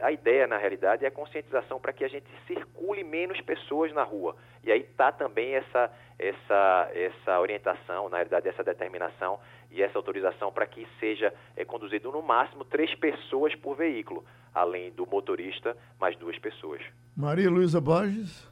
[0.00, 4.04] A ideia, na realidade, é a conscientização para que a gente circule menos pessoas na
[4.04, 4.36] rua.
[4.62, 5.90] E aí está também essa,
[6.20, 9.40] essa, essa orientação, na realidade, essa determinação
[9.72, 14.90] e essa autorização para que seja é, conduzido no máximo três pessoas por veículo, além
[14.92, 16.82] do motorista, mais duas pessoas.
[17.16, 18.46] Maria Luísa Borges.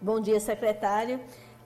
[0.00, 1.20] Bom dia, secretário.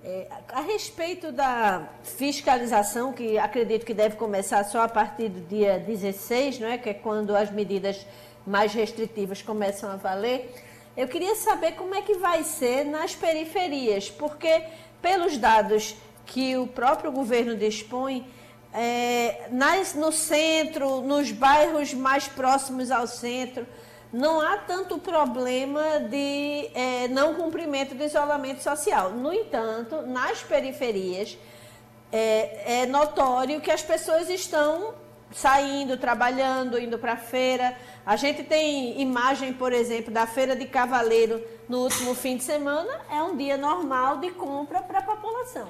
[0.05, 5.79] É, a respeito da fiscalização, que acredito que deve começar só a partir do dia
[5.79, 6.79] 16, não é?
[6.79, 8.07] que é quando as medidas
[8.47, 10.55] mais restritivas começam a valer,
[10.97, 14.65] eu queria saber como é que vai ser nas periferias, porque
[15.01, 15.97] pelos dados
[16.29, 18.27] que o próprio governo dispõe,
[18.73, 23.67] é, nas, no centro, nos bairros mais próximos ao centro,
[24.13, 29.11] não há tanto problema de é, não cumprimento do isolamento social.
[29.11, 31.37] No entanto, nas periferias,
[32.13, 34.95] é, é notório que as pessoas estão
[35.33, 37.75] saindo, trabalhando, indo para a feira.
[38.05, 43.01] A gente tem imagem, por exemplo, da Feira de Cavaleiro no último fim de semana.
[43.11, 45.69] É um dia normal de compra para a população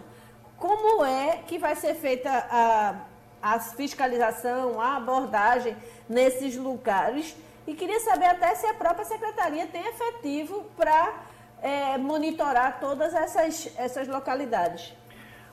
[0.58, 3.04] como é que vai ser feita a,
[3.42, 5.76] a fiscalização, a abordagem
[6.08, 7.36] nesses lugares.
[7.66, 11.22] E queria saber até se a própria secretaria tem efetivo para
[11.62, 14.94] é, monitorar todas essas, essas localidades.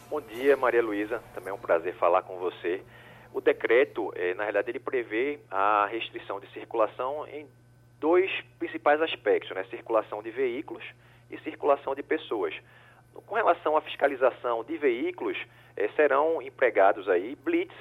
[0.09, 1.21] Bom dia, Maria Luísa.
[1.33, 2.81] Também é um prazer falar com você.
[3.33, 7.45] O decreto, é, na realidade, ele prevê a restrição de circulação em
[7.99, 9.65] dois principais aspectos, né?
[9.69, 10.83] Circulação de veículos
[11.29, 12.55] e circulação de pessoas.
[13.25, 15.37] Com relação à fiscalização de veículos,
[15.77, 17.75] eh, serão empregados aí blitz,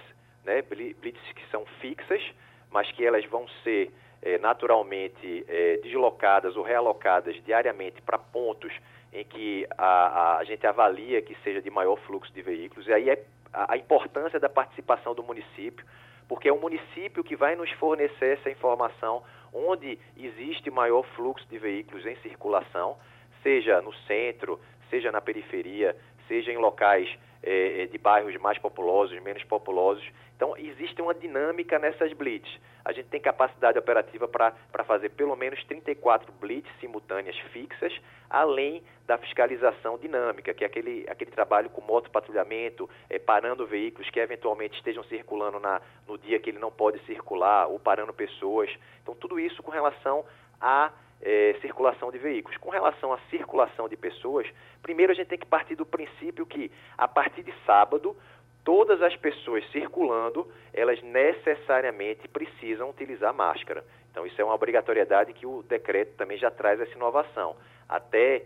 [0.44, 2.22] né, blitz que são fixas,
[2.70, 3.90] mas que elas vão ser
[4.22, 8.72] eh, naturalmente eh, deslocadas ou realocadas diariamente para pontos
[9.12, 12.86] em que a, a, gente avalia que seja de maior fluxo de veículos.
[12.88, 15.84] E aí é a, a importância da participação do município,
[16.28, 21.58] porque é o município que vai nos fornecer essa informação onde existe maior fluxo de
[21.58, 22.96] veículos em circulação,
[23.42, 24.58] seja no centro,
[24.94, 25.96] seja na periferia,
[26.28, 27.08] seja em locais
[27.42, 30.04] é, de bairros mais populosos, menos populosos.
[30.36, 32.48] Então, existe uma dinâmica nessas blitz.
[32.84, 37.92] A gente tem capacidade operativa para fazer pelo menos 34 blitz simultâneas fixas,
[38.30, 44.20] além da fiscalização dinâmica, que é aquele, aquele trabalho com motopatrulhamento, é, parando veículos que
[44.20, 48.70] eventualmente estejam circulando na, no dia que ele não pode circular, ou parando pessoas.
[49.02, 50.24] Então, tudo isso com relação
[50.60, 50.92] a
[51.24, 52.58] é, circulação de veículos.
[52.58, 54.46] Com relação à circulação de pessoas,
[54.82, 58.14] primeiro a gente tem que partir do princípio que, a partir de sábado,
[58.62, 63.82] todas as pessoas circulando, elas necessariamente precisam utilizar máscara.
[64.10, 67.56] Então, isso é uma obrigatoriedade que o decreto também já traz essa inovação.
[67.88, 68.44] Até,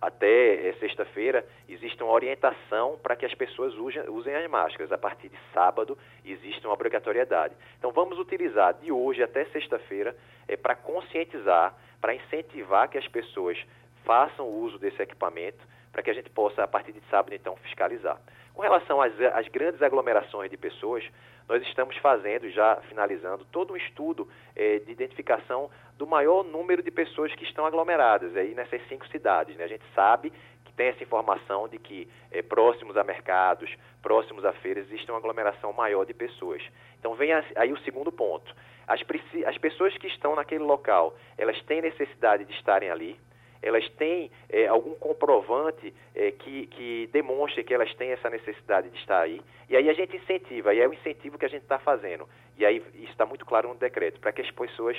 [0.00, 4.92] até sexta-feira, existe uma orientação para que as pessoas usem, usem as máscaras.
[4.92, 7.54] A partir de sábado, existe uma obrigatoriedade.
[7.78, 13.58] Então, vamos utilizar de hoje até sexta-feira é, para conscientizar para incentivar que as pessoas
[14.04, 18.20] façam uso desse equipamento, para que a gente possa, a partir de sábado, então, fiscalizar.
[18.54, 21.04] Com relação às, às grandes aglomerações de pessoas,
[21.48, 26.90] nós estamos fazendo, já finalizando, todo um estudo eh, de identificação do maior número de
[26.90, 29.56] pessoas que estão aglomeradas aí nessas cinco cidades.
[29.56, 29.64] Né?
[29.64, 30.32] A gente sabe
[30.78, 33.68] tem essa informação de que é, próximos a mercados,
[34.00, 36.62] próximos a feiras, existe uma aglomeração maior de pessoas.
[37.00, 38.54] Então vem aí o segundo ponto.
[38.86, 39.00] As,
[39.44, 43.18] as pessoas que estão naquele local, elas têm necessidade de estarem ali,
[43.60, 48.98] elas têm é, algum comprovante é, que, que demonstre que elas têm essa necessidade de
[48.98, 49.42] estar aí.
[49.68, 52.28] E aí a gente incentiva, e é o incentivo que a gente está fazendo.
[52.56, 54.96] E aí está muito claro no decreto, para que as pessoas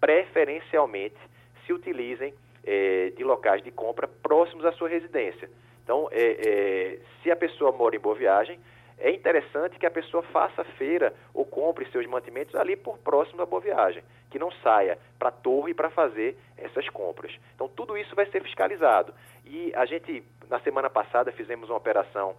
[0.00, 1.18] preferencialmente
[1.66, 2.32] se utilizem
[2.64, 5.48] é, de locais de compra próximos à sua residência.
[5.82, 8.58] Então, é, é, se a pessoa mora em Boa Viagem,
[8.98, 13.46] é interessante que a pessoa faça feira ou compre seus mantimentos ali por próximo da
[13.46, 17.34] Boa Viagem, que não saia para a torre para fazer essas compras.
[17.54, 19.14] Então, tudo isso vai ser fiscalizado.
[19.44, 22.36] E a gente, na semana passada, fizemos uma operação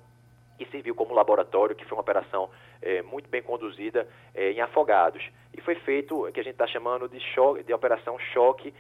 [0.57, 2.47] que serviu como laboratório, que foi uma operação
[2.81, 5.27] é, muito bem conduzida é, em Afogados.
[5.57, 8.71] E foi feito o que a gente está chamando de, choque, de operação choque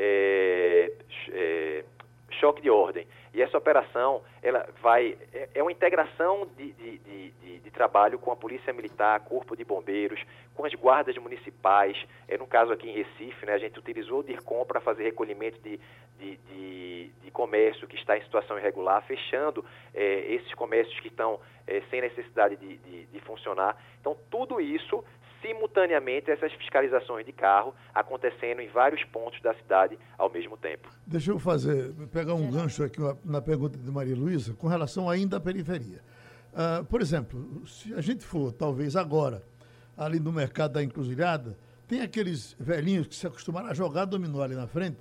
[0.00, 0.92] é,
[1.32, 1.84] é,
[2.30, 3.06] choque de ordem.
[3.34, 8.30] E essa operação ela vai é, é uma integração de, de, de, de, trabalho com
[8.30, 10.20] a Polícia Militar, Corpo de Bombeiros,
[10.54, 11.96] com as guardas municipais.
[12.28, 15.58] É, no caso aqui em Recife, né, a gente utilizou o DIRCOM para fazer recolhimento
[15.60, 15.78] de,
[16.18, 16.38] de,
[17.38, 22.56] comércio que está em situação irregular, fechando é, esses comércios que estão é, sem necessidade
[22.56, 23.80] de, de, de funcionar.
[24.00, 25.04] Então, tudo isso
[25.42, 30.88] simultaneamente essas fiscalizações de carro acontecendo em vários pontos da cidade ao mesmo tempo.
[31.06, 35.36] Deixa eu fazer, pegar um gancho aqui na pergunta de Maria Luísa com relação ainda
[35.36, 36.00] à periferia.
[36.52, 39.42] Uh, por exemplo, se a gente for, talvez agora,
[39.96, 44.54] ali no mercado da encruzilhada, tem aqueles velhinhos que se acostumaram a jogar dominó ali
[44.54, 44.98] na frente,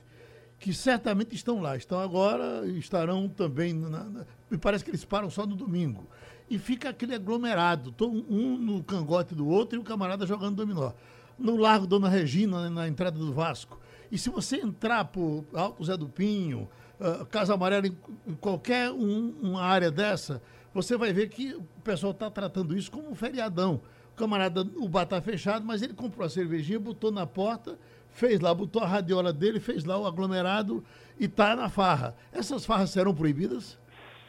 [0.59, 3.73] que certamente estão lá, estão agora estarão também.
[3.73, 6.07] Na, na, me parece que eles param só no domingo
[6.49, 10.91] e fica aquele aglomerado, um no cangote do outro e o camarada jogando dominó.
[11.37, 13.79] No Largo Dona Regina, né, na entrada do Vasco.
[14.11, 16.67] E se você entrar por Alto Zé do Pinho,
[16.99, 20.41] uh, Casa Amarela, em, em qualquer um, uma área dessa,
[20.73, 23.81] você vai ver que o pessoal está tratando isso como um feriadão.
[24.13, 27.77] O camarada, o bar está fechado, mas ele comprou a cervejinha, botou na porta,
[28.09, 30.83] fez lá, botou a radiola dele, fez lá o aglomerado
[31.19, 32.15] e está na farra.
[32.31, 33.77] Essas farras serão proibidas?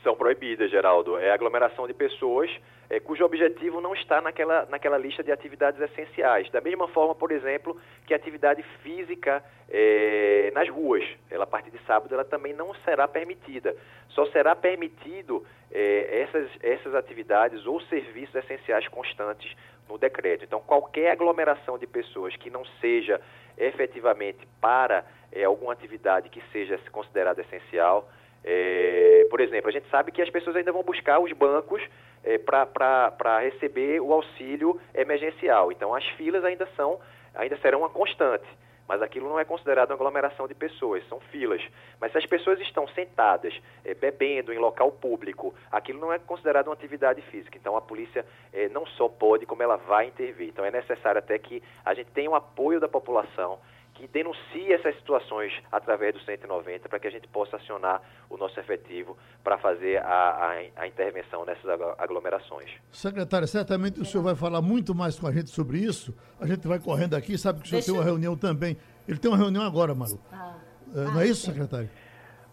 [0.03, 1.19] São proibidas, Geraldo.
[1.19, 2.51] É aglomeração de pessoas
[2.91, 6.51] é, cujo objetivo não está naquela, naquela lista de atividades essenciais.
[6.51, 11.71] Da mesma forma, por exemplo, que a atividade física é, nas ruas, ela a partir
[11.71, 13.77] de sábado, ela também não será permitida.
[14.09, 19.55] Só será permitido é, essas, essas atividades ou serviços essenciais constantes
[19.87, 20.45] no decreto.
[20.45, 23.21] Então, qualquer aglomeração de pessoas que não seja
[23.57, 28.09] efetivamente para é, alguma atividade que seja considerada essencial,
[28.45, 31.83] é, por exemplo, a gente sabe que as pessoas ainda vão buscar os bancos
[32.25, 35.73] é, para receber o auxílio emergencial.
[35.73, 36.99] Então, as filas ainda são,
[37.35, 38.47] ainda serão uma constante.
[38.89, 41.63] Mas aquilo não é considerado uma aglomeração de pessoas, são filas.
[42.01, 43.53] Mas se as pessoas estão sentadas,
[43.85, 47.59] é, bebendo em local público, aquilo não é considerado uma atividade física.
[47.59, 50.49] Então a polícia é, não só pode, como ela vai intervir.
[50.49, 53.59] Então é necessário até que a gente tenha o apoio da população
[53.99, 58.59] que denuncie essas situações através do 190 para que a gente possa acionar o nosso
[58.61, 62.71] efetivo para fazer a, a, a, intervenção nessas aglomerações.
[62.93, 66.15] Secretário, certamente o senhor vai falar muito mais com a gente sobre isso.
[66.41, 68.77] A gente vai correndo aqui, sabe que o senhor Deixa tem uma reunião também.
[69.09, 70.21] Ele tem uma reunião agora, Maru.
[70.33, 70.55] Ah.
[70.95, 71.91] É, não é isso, secretário?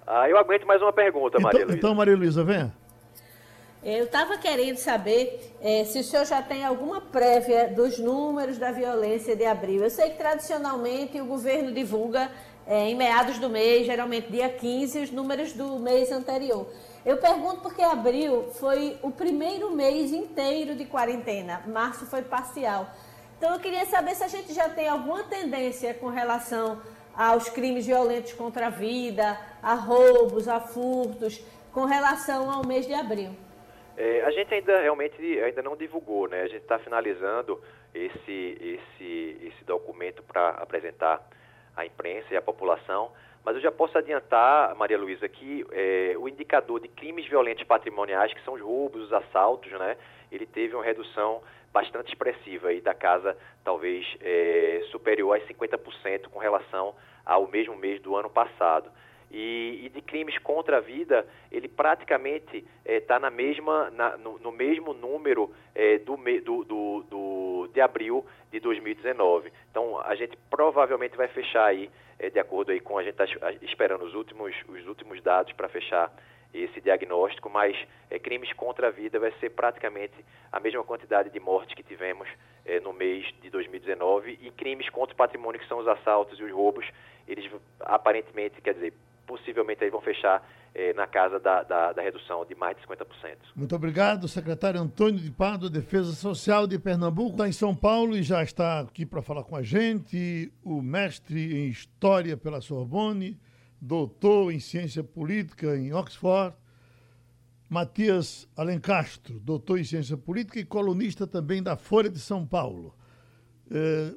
[0.08, 1.78] Ah, eu aguento mais uma pergunta, então, Maria Luísa.
[1.78, 2.74] Então, Maria Luísa, venha.
[3.86, 8.72] Eu estava querendo saber é, se o senhor já tem alguma prévia dos números da
[8.72, 9.84] violência de abril.
[9.84, 12.32] Eu sei que tradicionalmente o governo divulga
[12.66, 16.68] é, em meados do mês, geralmente dia 15, os números do mês anterior.
[17.06, 22.90] Eu pergunto porque abril foi o primeiro mês inteiro de quarentena, março foi parcial.
[23.38, 26.82] Então eu queria saber se a gente já tem alguma tendência com relação
[27.16, 31.40] aos crimes violentos contra a vida, a roubos, a furtos,
[31.72, 33.45] com relação ao mês de abril.
[33.98, 36.42] É, a gente ainda realmente ainda não divulgou, né?
[36.42, 37.62] A gente está finalizando
[37.94, 41.26] esse, esse, esse documento para apresentar
[41.76, 43.12] à imprensa e à população,
[43.44, 48.34] mas eu já posso adiantar, Maria Luísa, que é, o indicador de crimes violentos patrimoniais,
[48.34, 49.96] que são os roubos, os assaltos, né?
[50.32, 56.40] Ele teve uma redução bastante expressiva aí da casa, talvez é, superior a 50% com
[56.40, 58.90] relação ao mesmo mês do ano passado
[59.38, 64.40] e, e, de crimes contra a vida, ele praticamente está eh, na mesma, na, no,
[64.40, 69.52] no, mesmo número é, do, do, do, do, de abril de 2019.
[69.70, 73.52] Então, a gente provavelmente vai fechar aí, é, de acordo aí com a gente está
[73.62, 76.10] esperando os últimos, os últimos dados para fechar
[76.54, 77.76] esse diagnóstico, mas
[78.10, 80.14] é, crimes contra a vida vai ser praticamente
[80.50, 82.30] a mesma quantidade de mortes que tivemos
[82.66, 86.44] é, no mês de 2019 e crimes contra o patrimônio, que são os assaltos e
[86.44, 86.86] os roubos,
[87.28, 88.94] eles aparentemente, quer dizer,
[89.26, 90.42] possivelmente aí vão fechar
[90.74, 93.06] eh, na casa da, da, da, redução de mais de 50%.
[93.56, 98.24] Muito obrigado, secretário Antônio de Pardo, Defesa Social de Pernambuco, está em São Paulo e
[98.24, 103.40] já está aqui para falar com a gente o mestre em História pela Sorbonne,
[103.80, 106.56] doutor em Ciência Política em Oxford,
[107.70, 112.96] Matias Alencastro, doutor em Ciência Política e colunista também da Folha de São Paulo.
[113.72, 114.14] É,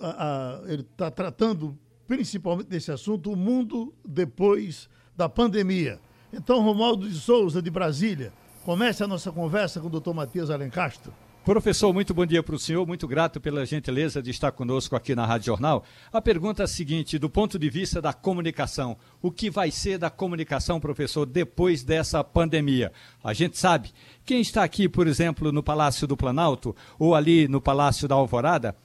[0.00, 5.98] a, a, ele está tratando principalmente desse assunto, o mundo depois da pandemia.
[6.32, 8.32] Então, Romualdo de Souza, de Brasília,
[8.64, 11.12] comece a nossa conversa com o doutor Matias Alencastro.
[11.44, 15.12] Professor, muito bom dia para o senhor, muito grato pela gentileza de estar conosco aqui
[15.12, 15.82] na Rádio Jornal.
[16.12, 19.98] A pergunta é a seguinte: do ponto de vista da comunicação, o que vai ser
[19.98, 22.92] da comunicação, professor, depois dessa pandemia?
[23.24, 23.90] A gente sabe,
[24.24, 28.76] quem está aqui, por exemplo, no Palácio do Planalto ou ali no Palácio da Alvorada,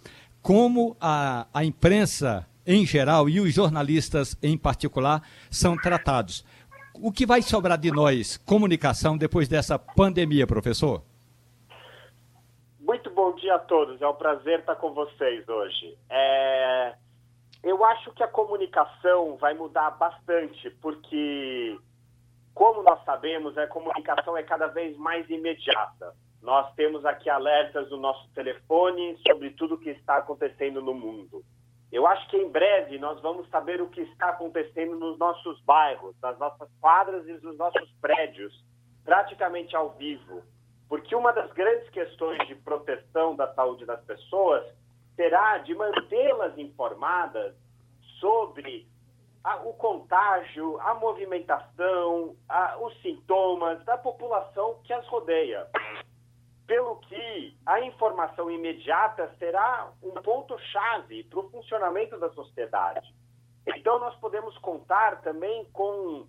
[0.41, 6.45] como a, a imprensa em geral e os jornalistas em particular são tratados.
[7.01, 11.01] O que vai sobrar de nós, comunicação, depois dessa pandemia, professor?
[12.79, 15.97] Muito bom dia a todos, é um prazer estar com vocês hoje.
[16.09, 16.95] É...
[17.63, 21.77] Eu acho que a comunicação vai mudar bastante, porque,
[22.53, 26.13] como nós sabemos, a comunicação é cada vez mais imediata.
[26.41, 31.43] Nós temos aqui alertas no nosso telefone sobre tudo o que está acontecendo no mundo.
[31.91, 36.15] Eu acho que em breve nós vamos saber o que está acontecendo nos nossos bairros,
[36.21, 38.53] nas nossas quadras e nos nossos prédios,
[39.05, 40.43] praticamente ao vivo.
[40.89, 44.65] Porque uma das grandes questões de proteção da saúde das pessoas
[45.15, 47.55] será de mantê-las informadas
[48.19, 48.87] sobre
[49.43, 55.67] a, o contágio, a movimentação, a, os sintomas da população que as rodeia
[56.67, 63.15] pelo que a informação imediata será um ponto-chave para o funcionamento da sociedade.
[63.65, 66.27] Então, nós podemos contar também com.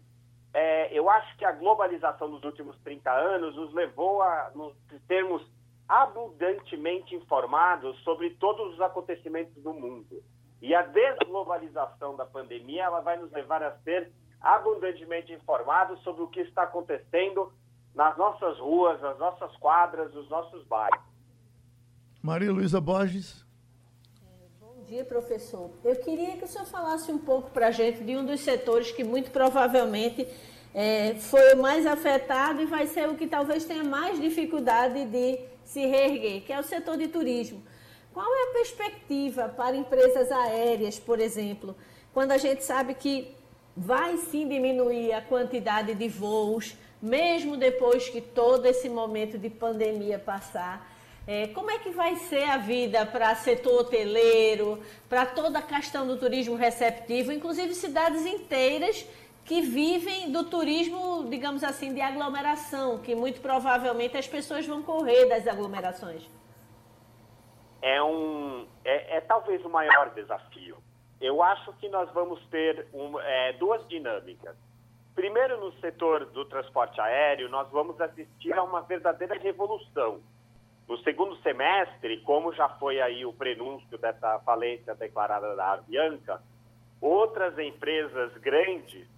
[0.54, 4.74] É, eu acho que a globalização dos últimos 30 anos nos levou a nos
[5.06, 5.44] termos
[5.88, 10.22] abundantemente informados sobre todos os acontecimentos do mundo.
[10.60, 14.10] E a desglobalização da pandemia ela vai nos levar a ser
[14.40, 17.52] abundantemente informados sobre o que está acontecendo
[17.98, 21.02] nas nossas ruas, nas nossas quadras, nos nossos bairros.
[22.22, 23.44] Maria Luísa Borges.
[24.60, 25.68] Bom dia, professor.
[25.84, 28.92] Eu queria que o senhor falasse um pouco para a gente de um dos setores
[28.92, 30.28] que muito provavelmente
[30.72, 35.40] é, foi o mais afetado e vai ser o que talvez tenha mais dificuldade de
[35.64, 37.60] se reerguer, que é o setor de turismo.
[38.14, 41.74] Qual é a perspectiva para empresas aéreas, por exemplo,
[42.14, 43.34] quando a gente sabe que
[43.76, 50.18] vai sim diminuir a quantidade de voos, mesmo depois que todo esse momento de pandemia
[50.18, 50.86] passar.
[51.26, 56.06] É, como é que vai ser a vida para setor hoteleiro, para toda a questão
[56.06, 59.06] do turismo receptivo, inclusive cidades inteiras
[59.44, 65.26] que vivem do turismo, digamos assim, de aglomeração, que muito provavelmente as pessoas vão correr
[65.26, 66.22] das aglomerações?
[67.80, 70.76] É, um, é, é talvez o maior desafio.
[71.20, 74.56] Eu acho que nós vamos ter um, é, duas dinâmicas.
[75.18, 80.20] Primeiro, no setor do transporte aéreo, nós vamos assistir a uma verdadeira revolução.
[80.88, 86.40] No segundo semestre, como já foi aí o prenúncio dessa falência declarada da Avianca,
[87.00, 89.08] outras empresas grandes,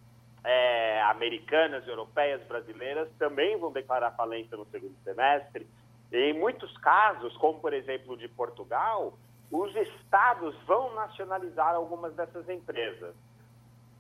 [0.43, 5.67] é, americanas, europeias, brasileiras, também vão declarar falência no segundo semestre.
[6.11, 9.13] E em muitos casos, como por exemplo de Portugal,
[9.53, 13.15] os estados vão nacionalizar algumas dessas empresas.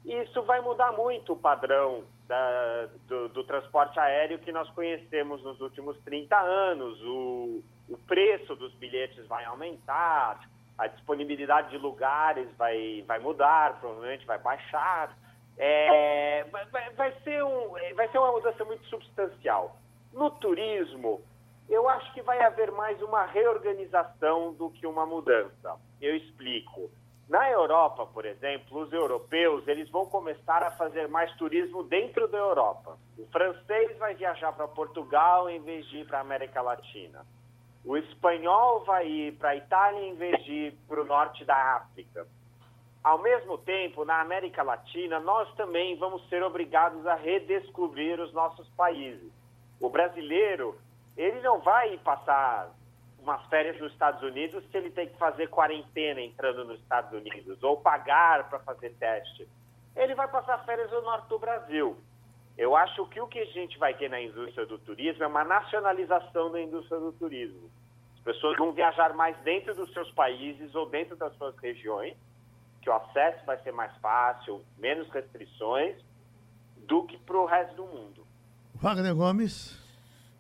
[0.05, 5.61] Isso vai mudar muito o padrão da, do, do, transporte aéreo que nós conhecemos nos
[5.61, 7.01] últimos 30 anos.
[7.03, 10.41] O, o preço dos bilhetes vai aumentar,
[10.79, 15.15] a disponibilidade de lugares vai, vai mudar, provavelmente vai baixar.
[15.59, 19.77] É, vai, vai, ser um, vai ser uma mudança muito substancial.
[20.13, 21.21] No turismo,
[21.69, 25.77] eu acho que vai haver mais uma reorganização do que uma mudança.
[26.01, 26.91] Eu explico.
[27.31, 32.37] Na Europa, por exemplo, os europeus eles vão começar a fazer mais turismo dentro da
[32.37, 32.99] Europa.
[33.17, 37.25] O francês vai viajar para Portugal em vez de ir para a América Latina.
[37.85, 41.77] O espanhol vai ir para a Itália em vez de ir para o norte da
[41.77, 42.27] África.
[43.05, 48.69] Ao mesmo tempo, na América Latina, nós também vamos ser obrigados a redescobrir os nossos
[48.71, 49.31] países.
[49.81, 50.77] O brasileiro,
[51.17, 52.73] ele não vai passar
[53.23, 57.63] umas férias nos Estados Unidos se ele tem que fazer quarentena entrando nos Estados Unidos
[57.63, 59.49] ou pagar para fazer teste.
[59.95, 61.97] Ele vai passar férias no norte do Brasil.
[62.57, 65.45] Eu acho que o que a gente vai ter na indústria do turismo é uma
[65.45, 67.71] nacionalização da indústria do turismo.
[68.17, 72.15] As pessoas vão viajar mais dentro dos seus países ou dentro das suas regiões,
[72.83, 75.97] que o acesso vai ser mais fácil, menos restrições,
[76.87, 78.27] do que para o resto do mundo.
[78.75, 79.80] Wagner Gomes.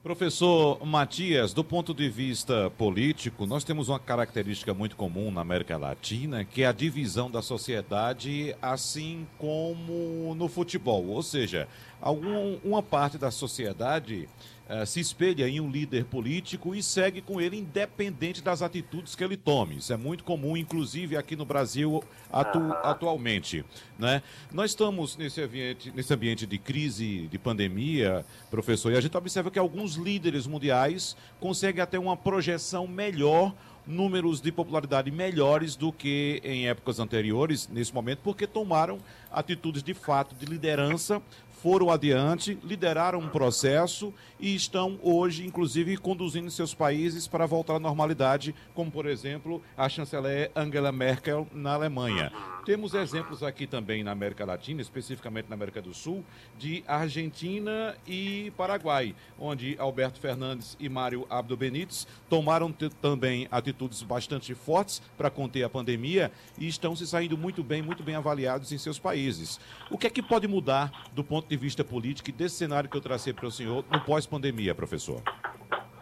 [0.02, 5.76] Professor Matias, do ponto de vista político, nós temos uma característica muito comum na América
[5.76, 11.06] Latina, que é a divisão da sociedade, assim como no futebol.
[11.08, 11.68] Ou seja,
[12.00, 14.26] algum, uma parte da sociedade
[14.70, 19.24] uh, se espelha em um líder político e segue com ele, independente das atitudes que
[19.24, 19.78] ele tome.
[19.78, 22.02] Isso é muito comum, inclusive aqui no Brasil
[22.32, 23.64] atu atualmente.
[23.98, 24.22] Né?
[24.52, 29.50] Nós estamos nesse ambiente, nesse ambiente de crise, de pandemia, professor, e a gente observa
[29.50, 33.52] que alguns líderes mundiais conseguem até uma projeção melhor
[33.86, 38.98] números de popularidade melhores do que em épocas anteriores, nesse momento, porque tomaram
[39.32, 41.20] atitudes de fato de liderança
[41.62, 47.78] foram adiante, lideraram um processo e estão hoje, inclusive, conduzindo seus países para voltar à
[47.78, 52.32] normalidade, como, por exemplo, a chanceler Angela Merkel na Alemanha.
[52.64, 56.24] Temos exemplos aqui também na América Latina, especificamente na América do Sul,
[56.58, 64.54] de Argentina e Paraguai, onde Alberto Fernandes e Mário Abdo Benítez tomaram também atitudes bastante
[64.54, 68.78] fortes para conter a pandemia e estão se saindo muito bem, muito bem avaliados em
[68.78, 69.58] seus países.
[69.90, 72.96] O que é que pode mudar do ponto de vista político e desse cenário que
[72.96, 75.20] eu tracei para o senhor no pós-pandemia, professor?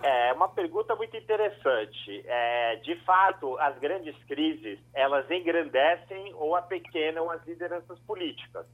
[0.03, 2.23] É uma pergunta muito interessante.
[2.27, 8.67] É, de fato, as grandes crises elas engrandecem ou apequenam as lideranças políticas.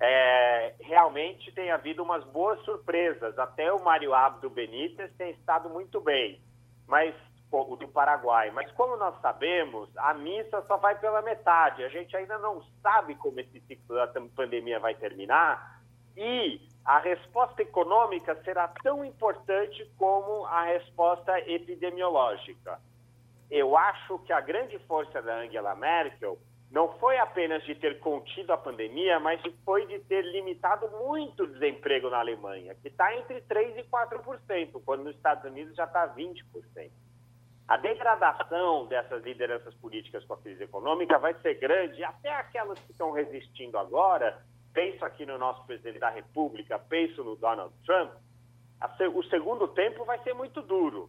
[0.00, 3.38] É, realmente tem havido umas boas surpresas.
[3.38, 6.40] Até o Mário Abdo Benítez tem estado muito bem,
[6.88, 7.14] mas
[7.52, 8.50] o do Paraguai.
[8.50, 11.84] Mas como nós sabemos, a missa só vai pela metade.
[11.84, 15.73] A gente ainda não sabe como esse ciclo da pandemia vai terminar
[16.16, 22.78] e a resposta econômica será tão importante como a resposta epidemiológica.
[23.50, 26.38] Eu acho que a grande força da Angela Merkel
[26.70, 31.46] não foi apenas de ter contido a pandemia, mas foi de ter limitado muito o
[31.46, 36.08] desemprego na Alemanha, que está entre 3% e 4%, quando nos Estados Unidos já está
[36.08, 36.42] 20%.
[37.66, 42.90] A degradação dessas lideranças políticas com a crise econômica vai ser grande, até aquelas que
[42.90, 44.38] estão resistindo agora
[44.74, 48.12] penso aqui no nosso presidente da República, penso no Donald Trump,
[49.14, 51.08] o segundo tempo vai ser muito duro.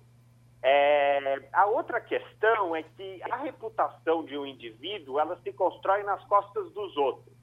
[0.63, 6.24] É, a outra questão é que a reputação de um indivíduo ela se constrói nas
[6.26, 7.36] costas dos outros.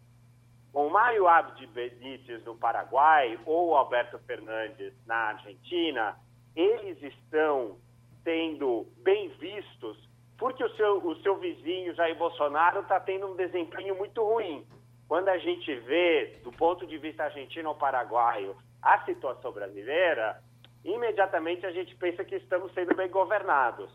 [0.73, 6.17] Com Mário Abdi Benítez no Paraguai ou Alberto Fernandes na Argentina,
[6.57, 7.77] eles estão
[8.25, 9.99] sendo bem vistos
[10.39, 14.67] porque o seu, o seu vizinho Jair Bolsonaro está tendo um desempenho muito ruim.
[15.13, 20.43] Quando a gente vê, do ponto de vista argentino ou paraguaio, a situação brasileira,
[20.83, 23.93] imediatamente a gente pensa que estamos sendo bem governados.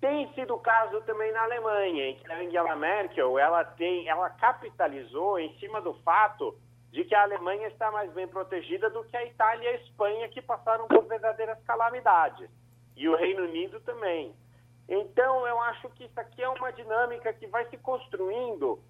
[0.00, 4.30] Tem sido o caso também na Alemanha, em que a Angela Merkel ela tem, ela
[4.30, 6.56] capitalizou em cima do fato
[6.92, 10.28] de que a Alemanha está mais bem protegida do que a Itália e a Espanha,
[10.28, 12.48] que passaram por verdadeiras calamidades,
[12.96, 14.32] e o Reino Unido também.
[14.88, 18.80] Então, eu acho que isso aqui é uma dinâmica que vai se construindo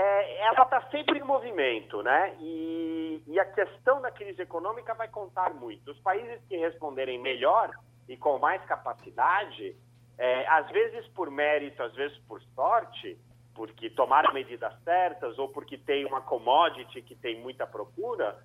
[0.00, 2.34] é, ela está sempre em movimento, né?
[2.40, 5.90] E, e, a questão da crise econômica vai contar muito.
[5.90, 7.70] Os países que responderem melhor
[8.08, 9.76] e com mais capacidade,
[10.16, 13.18] é, às vezes por mérito, às vezes por sorte,
[13.54, 18.38] porque tomaram medidas certas ou porque tem uma commodity que tem muita procura,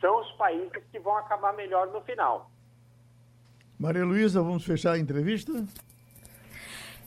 [0.00, 2.50] são os países que vão acabar melhor no final.
[3.78, 5.52] Maria Luísa, vamos fechar a entrevista?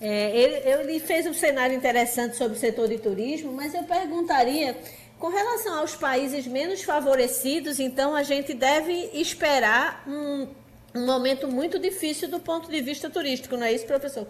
[0.05, 4.75] É, ele, ele fez um cenário interessante sobre o setor de turismo, mas eu perguntaria,
[5.17, 10.53] com relação aos países menos favorecidos, então a gente deve esperar um,
[10.93, 14.27] um momento muito difícil do ponto de vista turístico, não é isso, professor?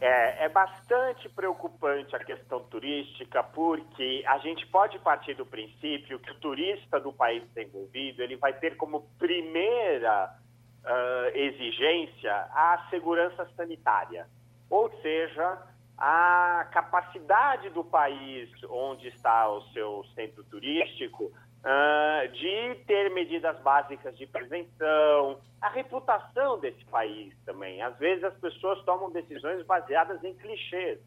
[0.00, 6.32] É, é, bastante preocupante a questão turística, porque a gente pode partir do princípio que
[6.32, 10.34] o turista do país desenvolvido ele vai ter como primeira
[10.82, 14.26] uh, exigência a segurança sanitária
[14.70, 15.58] ou seja,
[15.98, 24.16] a capacidade do país onde está o seu centro turístico uh, de ter medidas básicas
[24.16, 27.82] de prevenção, a reputação desse país também.
[27.82, 30.98] Às vezes as pessoas tomam decisões baseadas em clichês.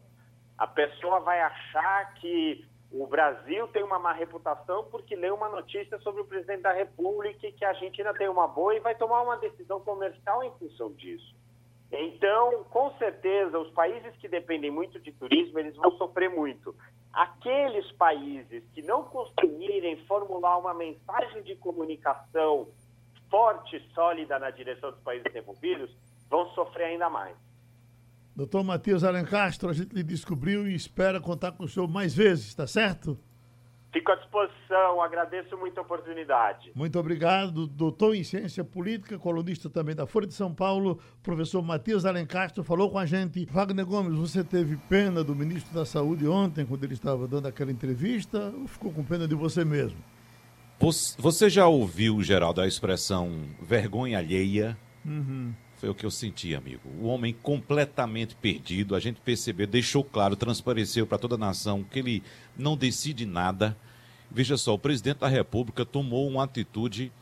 [0.56, 5.98] A pessoa vai achar que o Brasil tem uma má reputação porque leu uma notícia
[5.98, 9.22] sobre o presidente da República e que a Argentina tem uma boa e vai tomar
[9.22, 11.34] uma decisão comercial em função disso.
[11.96, 16.74] Então, com certeza, os países que dependem muito de turismo, eles vão sofrer muito.
[17.12, 22.66] Aqueles países que não conseguirem formular uma mensagem de comunicação
[23.30, 25.90] forte, sólida na direção dos países desenvolvidos,
[26.28, 27.36] vão sofrer ainda mais.
[28.34, 32.52] Doutor Matias Alencastro, a gente lhe descobriu e espera contar com o senhor mais vezes,
[32.52, 33.16] tá certo?
[33.94, 36.72] Fico à disposição, agradeço muito a oportunidade.
[36.74, 42.04] Muito obrigado, doutor em ciência política, colunista também da Folha de São Paulo, professor Matias
[42.04, 43.46] Alencastro, falou com a gente.
[43.46, 47.70] Wagner Gomes, você teve pena do ministro da Saúde ontem, quando ele estava dando aquela
[47.70, 49.98] entrevista, ou ficou com pena de você mesmo?
[51.18, 54.76] Você já ouviu, Geraldo, a expressão vergonha alheia?
[55.04, 55.54] Uhum.
[55.84, 56.88] Foi o que eu senti, amigo.
[56.98, 58.94] O homem completamente perdido.
[58.94, 62.22] A gente percebeu, deixou claro, transpareceu para toda a nação que ele
[62.56, 63.76] não decide nada.
[64.30, 67.12] Veja só, o presidente da República tomou uma atitude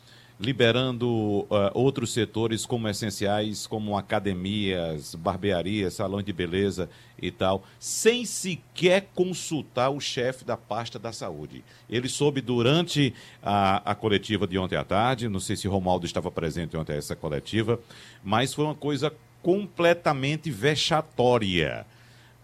[0.42, 6.90] liberando uh, outros setores como essenciais, como academias, barbearias, salões de beleza
[7.20, 11.62] e tal, sem sequer consultar o chefe da pasta da saúde.
[11.88, 16.30] Ele soube durante a, a coletiva de ontem à tarde, não sei se Romaldo estava
[16.30, 17.78] presente ontem a essa coletiva,
[18.24, 21.86] mas foi uma coisa completamente vexatória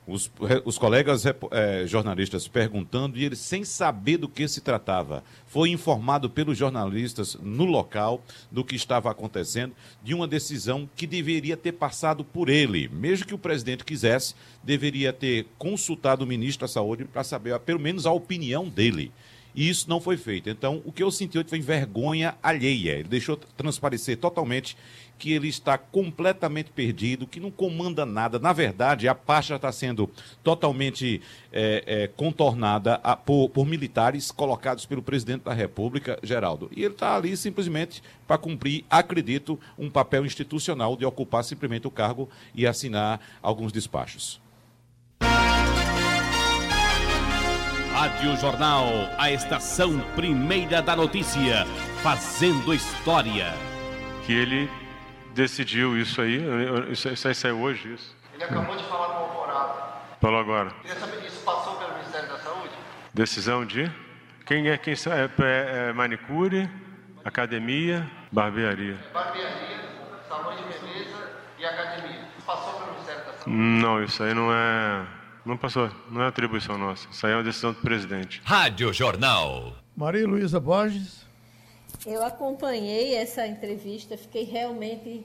[0.09, 0.31] os,
[0.65, 5.23] os colegas é, jornalistas perguntando e ele sem saber do que se tratava.
[5.47, 11.57] Foi informado pelos jornalistas no local do que estava acontecendo, de uma decisão que deveria
[11.57, 12.89] ter passado por ele.
[12.89, 17.79] Mesmo que o presidente quisesse, deveria ter consultado o ministro da Saúde para saber pelo
[17.79, 19.13] menos a opinião dele.
[19.55, 20.49] E isso não foi feito.
[20.49, 22.93] Então, o que eu senti hoje foi vergonha alheia.
[22.93, 24.77] Ele deixou transparecer totalmente
[25.19, 28.39] que ele está completamente perdido, que não comanda nada.
[28.39, 30.09] Na verdade, a pasta está sendo
[30.45, 31.21] totalmente
[31.53, 36.71] é, é, contornada a, por, por, militares colocados pelo presidente da República, Geraldo.
[36.75, 41.91] E ele está ali simplesmente para cumprir, acredito, um papel institucional de ocupar simplesmente o
[41.91, 44.41] cargo e assinar alguns despachos.
[47.99, 48.87] Rádio Jornal,
[49.19, 51.67] a estação primeira da notícia,
[52.01, 53.53] fazendo história.
[54.25, 54.71] Que ele
[55.35, 56.41] decidiu isso aí?
[56.93, 58.17] Isso, isso aí saiu hoje, isso?
[58.35, 59.75] Ele acabou de falar com o Alvorada.
[60.21, 60.71] Falou agora.
[60.81, 62.71] Queria saber, isso passou pelo Ministério da Saúde?
[63.13, 63.91] Decisão de?
[64.47, 66.71] Quem é quem é, é, é manicure,
[67.25, 68.97] academia, barbearia.
[69.11, 69.79] É barbearia,
[70.29, 72.21] salão de beleza e academia.
[72.47, 73.51] Passou pelo Ministério da Saúde?
[73.51, 75.05] Não, isso aí não é.
[75.45, 77.09] Não passou, não é atribuição nossa.
[77.11, 78.41] Isso aí é uma decisão do presidente.
[78.45, 79.73] Rádio Jornal.
[79.97, 81.27] Maria Luísa Borges.
[82.07, 85.25] Eu acompanhei essa entrevista, fiquei realmente,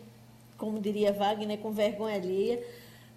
[0.57, 2.61] como diria Wagner, com vergonha alheia.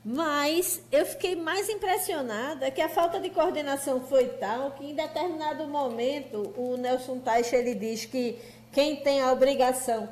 [0.04, 5.66] Mas eu fiquei mais impressionada que a falta de coordenação foi tal que em determinado
[5.66, 8.38] momento o Nelson Taixa ele diz que
[8.72, 10.08] quem tem a obrigação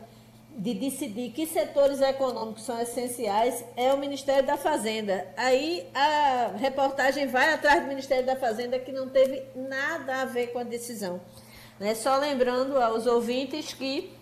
[0.57, 5.27] de decidir que setores econômicos são essenciais é o Ministério da Fazenda.
[5.37, 10.49] Aí a reportagem vai atrás do Ministério da Fazenda que não teve nada a ver
[10.49, 11.21] com a decisão.
[11.79, 11.95] Né?
[11.95, 14.13] Só lembrando aos ouvintes que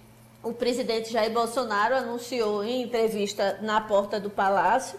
[0.43, 4.99] o presidente Jair Bolsonaro anunciou em entrevista na porta do Palácio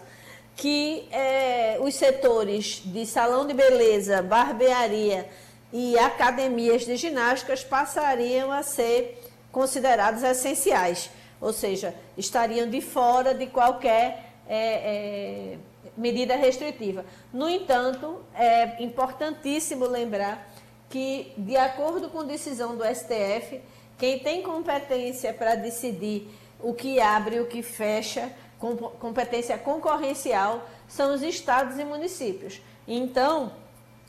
[0.56, 5.28] que é, os setores de salão de beleza, barbearia
[5.72, 9.20] e academias de ginásticas passariam a ser
[9.50, 11.10] considerados essenciais,
[11.40, 15.58] ou seja, estariam de fora de qualquer é, é,
[15.96, 17.04] medida restritiva.
[17.32, 20.50] No entanto, é importantíssimo lembrar
[20.88, 23.60] que, de acordo com decisão do STF,
[23.98, 26.28] quem tem competência para decidir
[26.60, 28.30] o que abre e o que fecha,
[28.98, 32.60] competência concorrencial, são os estados e municípios.
[32.86, 33.52] Então,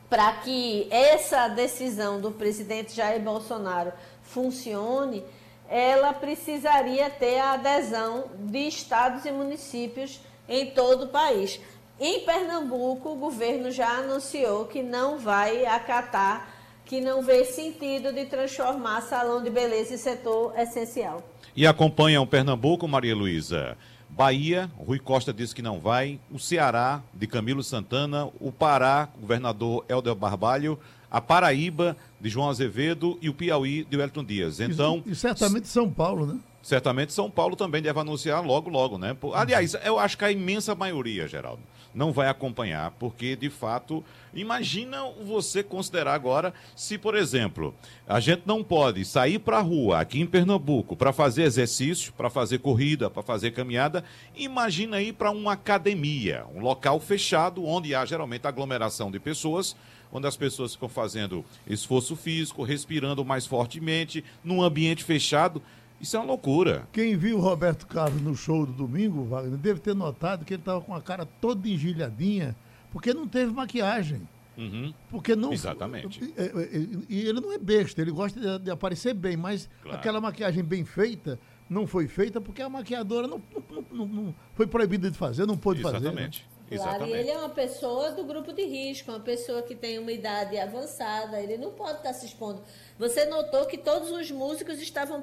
[0.10, 5.24] para que essa decisão do presidente Jair Bolsonaro funcione,
[5.70, 11.60] ela precisaria ter a adesão de estados e municípios em todo o país.
[12.00, 16.56] Em Pernambuco, o governo já anunciou que não vai acatar
[16.86, 21.24] que não vê sentido de transformar salão de beleza em setor essencial.
[21.56, 23.76] E acompanham Pernambuco, Maria Luísa.
[24.08, 26.20] Bahia, Rui Costa disse que não vai.
[26.32, 28.30] O Ceará, de Camilo Santana.
[28.40, 30.80] O Pará, governador Helder Barbalho.
[31.16, 33.18] A Paraíba, de João Azevedo.
[33.22, 34.60] E o Piauí, de Wellington Dias.
[34.60, 36.38] Então, e, e certamente São Paulo, né?
[36.62, 39.16] Certamente São Paulo também deve anunciar logo, logo, né?
[39.34, 41.62] Aliás, eu acho que a imensa maioria, Geraldo,
[41.94, 44.04] não vai acompanhar, porque de fato,
[44.34, 47.74] imagina você considerar agora se, por exemplo,
[48.06, 52.30] a gente não pode sair para a rua aqui em Pernambuco para fazer exercício, para
[52.30, 54.04] fazer corrida, para fazer caminhada,
[54.36, 59.78] imagina ir para uma academia, um local fechado onde há geralmente aglomeração de pessoas
[60.16, 65.62] onde as pessoas ficam fazendo esforço físico, respirando mais fortemente, num ambiente fechado.
[66.00, 66.88] Isso é uma loucura.
[66.92, 70.62] Quem viu o Roberto Carlos no show do domingo, Wagner, deve ter notado que ele
[70.62, 72.56] estava com a cara toda engilhadinha,
[72.92, 74.22] porque não teve maquiagem.
[74.58, 74.94] Uhum.
[75.10, 75.52] Porque não.
[75.52, 76.34] Exatamente.
[76.38, 79.98] É, é, é, e ele não é besta, ele gosta de, aparecer bem, mas claro.
[79.98, 81.38] aquela maquiagem bem feita
[81.70, 85.58] não foi feita porque a maquiadora não, não, não, não foi proibida de fazer, não
[85.58, 86.40] pôde Exatamente.
[86.40, 86.50] fazer.
[86.50, 86.55] Né?
[86.68, 90.12] Claro, e ele é uma pessoa do grupo de risco, uma pessoa que tem uma
[90.12, 92.64] idade avançada, ele não pode estar se expondo.
[92.98, 95.22] Você notou que todos os músicos estavam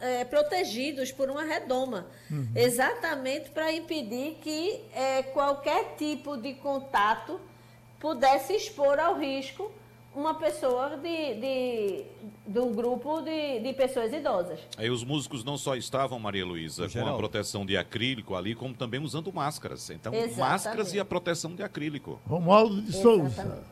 [0.00, 2.48] é, protegidos por uma redoma, uhum.
[2.54, 7.40] exatamente para impedir que é, qualquer tipo de contato
[7.98, 9.72] pudesse expor ao risco
[10.14, 12.04] uma pessoa de, de,
[12.46, 14.60] de um grupo de, de pessoas idosas.
[14.76, 18.74] Aí os músicos não só estavam, Maria Luísa, com a proteção de acrílico ali, como
[18.74, 19.88] também usando máscaras.
[19.90, 20.38] Então, Exatamente.
[20.38, 22.20] máscaras e a proteção de acrílico.
[22.26, 23.64] Romualdo de Souza.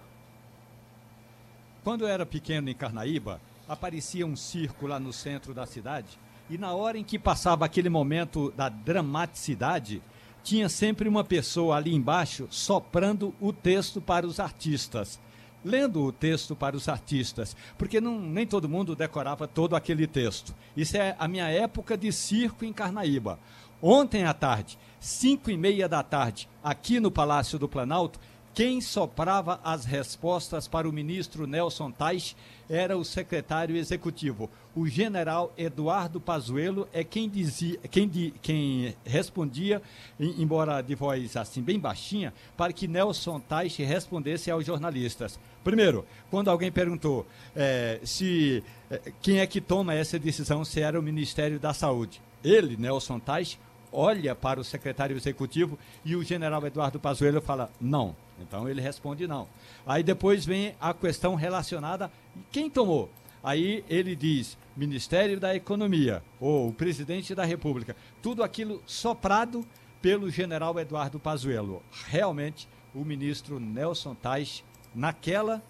[1.85, 6.19] Quando eu era pequeno em Carnaíba, aparecia um circo lá no centro da cidade,
[6.49, 10.03] e na hora em que passava aquele momento da dramaticidade,
[10.43, 15.21] tinha sempre uma pessoa ali embaixo soprando o texto para os artistas
[15.65, 20.55] lendo o texto para os artistas, porque não, nem todo mundo decorava todo aquele texto.
[20.77, 23.39] Isso é a minha época de circo em Carnaíba.
[23.83, 28.21] Ontem à tarde, cinco e meia da tarde, aqui no Palácio do Planalto,
[28.53, 32.37] quem soprava as respostas para o ministro Nelson Tais
[32.69, 34.51] era o secretário executivo.
[34.75, 39.81] O general Eduardo Pazuello é quem dizia, quem, di, quem respondia,
[40.19, 45.39] embora de voz assim bem baixinha, para que Nelson Tais respondesse aos jornalistas.
[45.63, 50.99] Primeiro, quando alguém perguntou é, se é, quem é que toma essa decisão, se era
[50.99, 52.21] o Ministério da Saúde.
[52.43, 53.59] Ele, Nelson Tais,
[53.93, 58.17] olha para o secretário executivo e o general Eduardo Pazuello fala não.
[58.41, 59.47] Então ele responde não.
[59.87, 62.11] Aí depois vem a questão relacionada
[62.51, 63.11] quem tomou.
[63.43, 67.97] Aí ele diz Ministério da Economia ou o presidente da República.
[68.23, 69.67] Tudo aquilo soprado
[70.01, 71.83] pelo general Eduardo Pazuello.
[72.07, 75.63] Realmente o ministro Nelson Tais naquela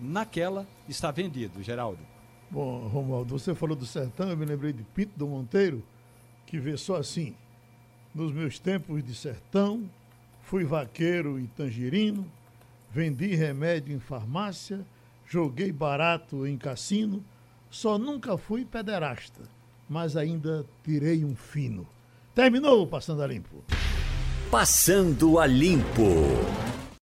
[0.00, 2.00] naquela está vendido, Geraldo.
[2.50, 5.82] Bom, Romualdo, você falou do sertão, eu me lembrei de Pinto do Monteiro,
[6.46, 7.34] que vê só assim:
[8.14, 9.88] nos meus tempos de sertão,
[10.42, 12.26] fui vaqueiro e tangerino,
[12.90, 14.84] vendi remédio em farmácia,
[15.26, 17.24] joguei barato em cassino,
[17.70, 19.42] só nunca fui pederasta,
[19.88, 21.86] mas ainda tirei um fino.
[22.34, 23.62] Terminou Passando a Limpo.
[24.50, 26.02] Passando a Limpo.